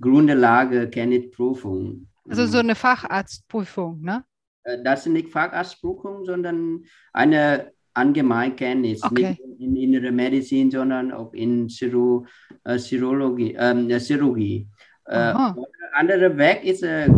Grundlage 0.00 0.88
Kenntnisprüfung. 0.90 2.08
Also 2.28 2.46
so 2.46 2.58
eine 2.58 2.74
Facharztprüfung, 2.74 4.00
ne? 4.02 4.24
Äh, 4.64 4.82
Das 4.82 5.06
ist 5.06 5.12
nicht 5.12 5.28
Facharztprüfung, 5.28 6.24
sondern 6.24 6.82
eine 7.12 7.70
Allgemeinkenntnis, 7.94 9.02
Okay. 9.04 9.38
nicht 9.38 9.60
in 9.60 9.76
innere 9.76 10.10
Medizin, 10.10 10.70
sondern 10.70 11.12
auch 11.12 11.32
in 11.32 11.68
Chiro, 11.68 12.26
äh, 12.64 12.78
Chirologie, 12.78 13.54
äh, 13.54 14.00
Chirurgie. 14.00 14.68
Äh, 15.06 15.14
Aha. 15.16 15.54
der 15.54 15.96
andere 15.96 16.36
Weg 16.36 16.64
ist 16.64 16.82
äh, 16.82 17.08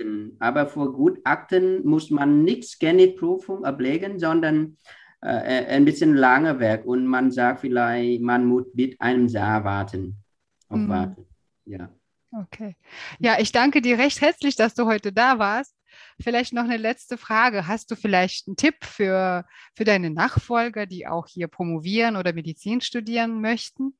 Gutachten, 0.00 0.36
aber 0.38 0.66
für 0.66 0.92
Gutachten 0.92 1.86
muss 1.86 2.10
man 2.10 2.44
nicht 2.44 2.80
Kenntnisprüfung 2.80 3.64
ablegen, 3.64 4.18
sondern 4.18 4.76
äh, 5.22 5.66
ein 5.66 5.84
bisschen 5.84 6.14
langer 6.14 6.58
Weg 6.60 6.84
und 6.84 7.06
man 7.06 7.30
sagt 7.30 7.60
vielleicht, 7.60 8.22
man 8.22 8.46
muss 8.46 8.66
mit 8.74 9.00
einem 9.00 9.26
Jahr 9.26 9.64
warten. 9.64 10.22
Mhm. 10.68 10.84
Aufwarten. 10.84 11.26
Ja. 11.66 11.90
Okay. 12.32 12.76
Ja, 13.18 13.38
ich 13.40 13.52
danke 13.52 13.82
dir 13.82 13.98
recht 13.98 14.20
herzlich, 14.20 14.56
dass 14.56 14.74
du 14.74 14.86
heute 14.86 15.12
da 15.12 15.38
warst. 15.38 15.74
Vielleicht 16.20 16.52
noch 16.52 16.62
eine 16.62 16.76
letzte 16.76 17.18
Frage. 17.18 17.66
Hast 17.66 17.90
du 17.90 17.96
vielleicht 17.96 18.46
einen 18.46 18.56
Tipp 18.56 18.76
für, 18.84 19.44
für 19.74 19.84
deine 19.84 20.10
Nachfolger, 20.10 20.86
die 20.86 21.08
auch 21.08 21.26
hier 21.26 21.48
promovieren 21.48 22.16
oder 22.16 22.32
Medizin 22.32 22.80
studieren 22.80 23.40
möchten? 23.40 23.94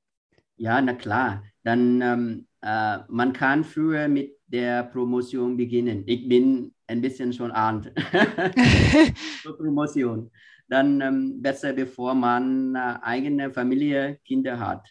Ja, 0.57 0.81
na 0.81 0.95
klar. 0.95 1.43
Dann 1.65 2.01
ähm, 2.01 2.47
äh, 2.63 2.99
man 3.09 3.33
kann 3.33 3.65
früher 3.65 4.07
mit 4.07 4.40
der 4.53 4.85
Promotion 4.85 5.57
beginnen. 5.57 6.03
Ich 6.07 6.29
bin 6.29 6.73
ein 6.87 7.01
bisschen 7.01 7.33
schon 7.33 7.51
alt 7.53 7.93
für 9.43 9.53
Promotion. 9.57 10.31
Dann 10.69 11.01
ähm, 11.01 11.43
besser, 11.43 11.73
bevor 11.73 12.15
man 12.15 12.75
äh, 12.75 12.97
eigene 13.03 13.51
Familie, 13.53 14.19
Kinder 14.25 14.59
hat. 14.59 14.89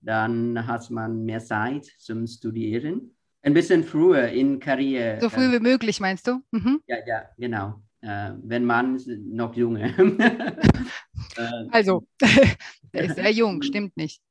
Dann 0.00 0.66
hat 0.66 0.90
man 0.90 1.24
mehr 1.24 1.40
Zeit 1.40 1.86
zum 1.98 2.26
Studieren. 2.26 3.14
Ein 3.42 3.54
bisschen 3.54 3.84
früher 3.84 4.28
in 4.28 4.58
Karriere. 4.60 5.18
so 5.20 5.28
früh 5.28 5.50
wie 5.52 5.60
möglich, 5.60 6.00
meinst 6.00 6.26
du? 6.26 6.40
Mhm. 6.52 6.80
Ja, 6.86 6.96
ja, 7.06 7.22
genau. 7.38 7.82
Äh, 8.02 8.32
wenn 8.42 8.64
man 8.64 8.98
noch 9.32 9.54
junge. 9.54 9.94
äh, 11.36 11.66
Also, 11.70 12.06
der 12.94 13.04
ist 13.04 13.16
sehr 13.16 13.30
jung, 13.30 13.62
stimmt 13.62 13.96
nicht. 13.96 14.22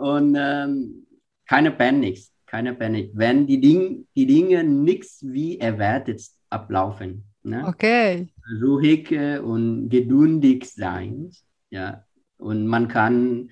und 0.00 0.34
ähm, 0.38 1.06
keine 1.46 1.70
Panik, 1.70 2.18
keine 2.54 2.72
Panik. 2.72 3.10
Wenn 3.14 3.48
die, 3.48 3.60
Ding, 3.60 4.06
die 4.14 4.26
Dinge 4.26 4.62
nichts 4.62 5.24
wie 5.26 5.58
erwartet 5.58 6.22
ablaufen, 6.50 7.24
ne? 7.42 7.66
Okay. 7.66 8.28
ruhig 8.62 9.10
und 9.42 9.88
geduldig 9.88 10.70
sein, 10.70 11.32
ja, 11.70 12.04
und 12.38 12.68
man 12.68 12.86
kann 12.86 13.50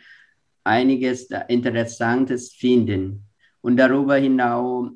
einiges 0.62 1.28
Interessantes 1.48 2.52
finden. 2.52 3.24
Und 3.60 3.76
darüber 3.76 4.14
hinaus 4.14 4.90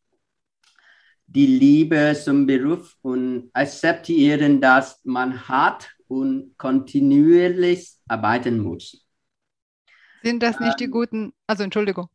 die 1.29 1.47
Liebe 1.47 2.19
zum 2.21 2.45
Beruf 2.45 2.97
und 3.03 3.51
akzeptieren, 3.53 4.61
dass 4.61 5.01
man 5.05 5.47
hart 5.47 5.89
und 6.09 6.59
kontinuierlich 6.59 7.89
arbeiten 8.09 8.59
muss. 8.59 9.07
Sind 10.25 10.43
das 10.43 10.59
nicht 10.59 10.81
die 10.81 10.89
guten, 10.89 11.33
also 11.47 11.63
Entschuldigung. 11.63 12.09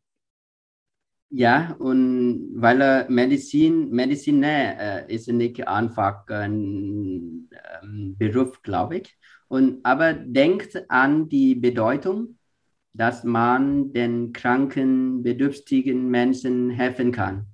Ja, 1.28 1.74
und 1.78 2.52
weil 2.54 2.80
äh, 2.80 3.06
Medizin, 3.08 3.90
Mediziner 3.90 5.06
äh, 5.08 5.14
ist 5.14 5.28
nicht 5.28 5.66
einfach 5.66 6.26
ein 6.28 7.50
ähm, 7.82 8.16
Beruf, 8.16 8.62
glaube 8.62 8.98
ich. 8.98 9.18
Und, 9.48 9.84
aber 9.84 10.12
denkt 10.12 10.84
an 10.88 11.28
die 11.28 11.54
Bedeutung, 11.54 12.38
dass 12.92 13.24
man 13.24 13.92
den 13.92 14.32
kranken, 14.32 15.22
bedürftigen 15.22 16.08
Menschen 16.08 16.70
helfen 16.70 17.12
kann. 17.12 17.46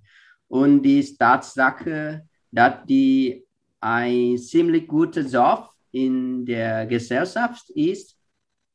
Und 0.48 0.82
die 0.82 1.02
Tatsache, 1.16 2.28
dass 2.50 2.84
die 2.86 3.46
ein 3.80 4.38
ziemlich 4.38 4.86
guter 4.86 5.22
Job 5.22 5.70
in 5.90 6.44
der 6.44 6.86
Gesellschaft 6.86 7.70
ist, 7.70 8.18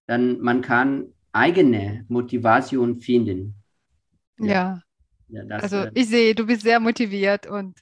dann 0.07 0.39
man 0.41 0.61
kann 0.61 1.13
eigene 1.31 2.05
Motivation 2.09 2.99
finden. 2.99 3.55
Ja. 4.39 4.47
Ja, 4.47 4.86
das, 5.29 5.63
Also 5.63 5.87
ich 5.93 6.07
sehe, 6.07 6.35
du 6.35 6.45
bist 6.45 6.61
sehr 6.61 6.79
motiviert 6.79 7.47
und 7.47 7.79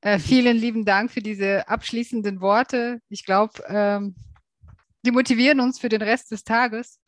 äh, 0.00 0.18
vielen 0.18 0.56
lieben 0.56 0.84
Dank 0.84 1.10
für 1.10 1.20
diese 1.20 1.68
abschließenden 1.68 2.40
Worte. 2.40 3.00
Ich 3.08 3.24
glaube, 3.24 3.62
ähm, 3.68 4.14
die 5.04 5.10
motivieren 5.10 5.60
uns 5.60 5.78
für 5.78 5.88
den 5.88 6.02
Rest 6.02 6.30
des 6.30 6.44
Tages 6.44 6.98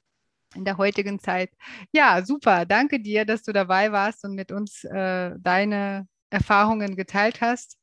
in 0.54 0.64
der 0.64 0.76
heutigen 0.76 1.18
Zeit. 1.18 1.50
Ja, 1.92 2.24
super. 2.24 2.66
Danke 2.66 3.00
dir, 3.00 3.24
dass 3.24 3.42
du 3.42 3.52
dabei 3.52 3.92
warst 3.92 4.24
und 4.24 4.35
mit 4.35 4.52
uns 4.52 4.85
äh, 4.85 5.32
deine 5.38 6.06
Erfahrungen 6.30 6.96
geteilt 6.96 7.40
hast. 7.40 7.78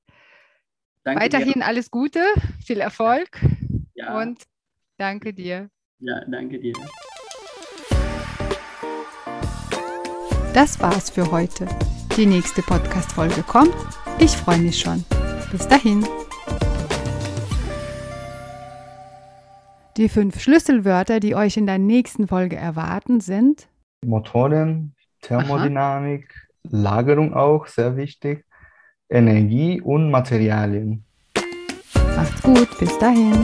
danke 1.04 1.30
dir. 1.30 1.38
Weiterhin 1.38 1.62
alles 1.63 1.89
Gute, 1.89 2.23
viel 2.65 2.80
Erfolg. 2.80 3.30
Ja. 3.95 4.17
und 4.17 4.43
danke 4.97 5.34
dir. 5.34 5.69
Ja, 5.99 6.23
danke 6.25 6.60
dir. 6.60 6.73
Das 10.53 10.79
war's 10.79 11.12
für 11.12 11.29
heute. 11.31 11.67
Die 12.17 12.25
nächste 12.25 12.63
Podcast-Folge 12.63 13.43
kommt. 13.43 13.75
Ich 14.17 14.31
freue 14.31 14.57
mich 14.57 14.79
schon. 14.79 15.05
Bis 15.51 15.67
dahin. 15.67 16.03
Die 19.95 20.09
fünf 20.09 20.41
Schlüsselwörter, 20.41 21.19
die 21.19 21.35
euch 21.35 21.55
in 21.55 21.67
der 21.67 21.77
nächsten 21.77 22.27
Folge 22.27 22.55
erwarten, 22.55 23.19
sind 23.19 23.67
Motoren, 24.03 24.95
Thermodynamik, 25.21 26.27
Lagerung 26.63 27.35
auch, 27.35 27.67
sehr 27.67 27.95
wichtig, 27.95 28.43
Energie 29.09 29.79
und 29.81 30.09
Materialien. 30.09 31.03
Macht's 32.15 32.41
gut, 32.41 32.69
bis 32.79 32.97
dahin. 32.97 33.43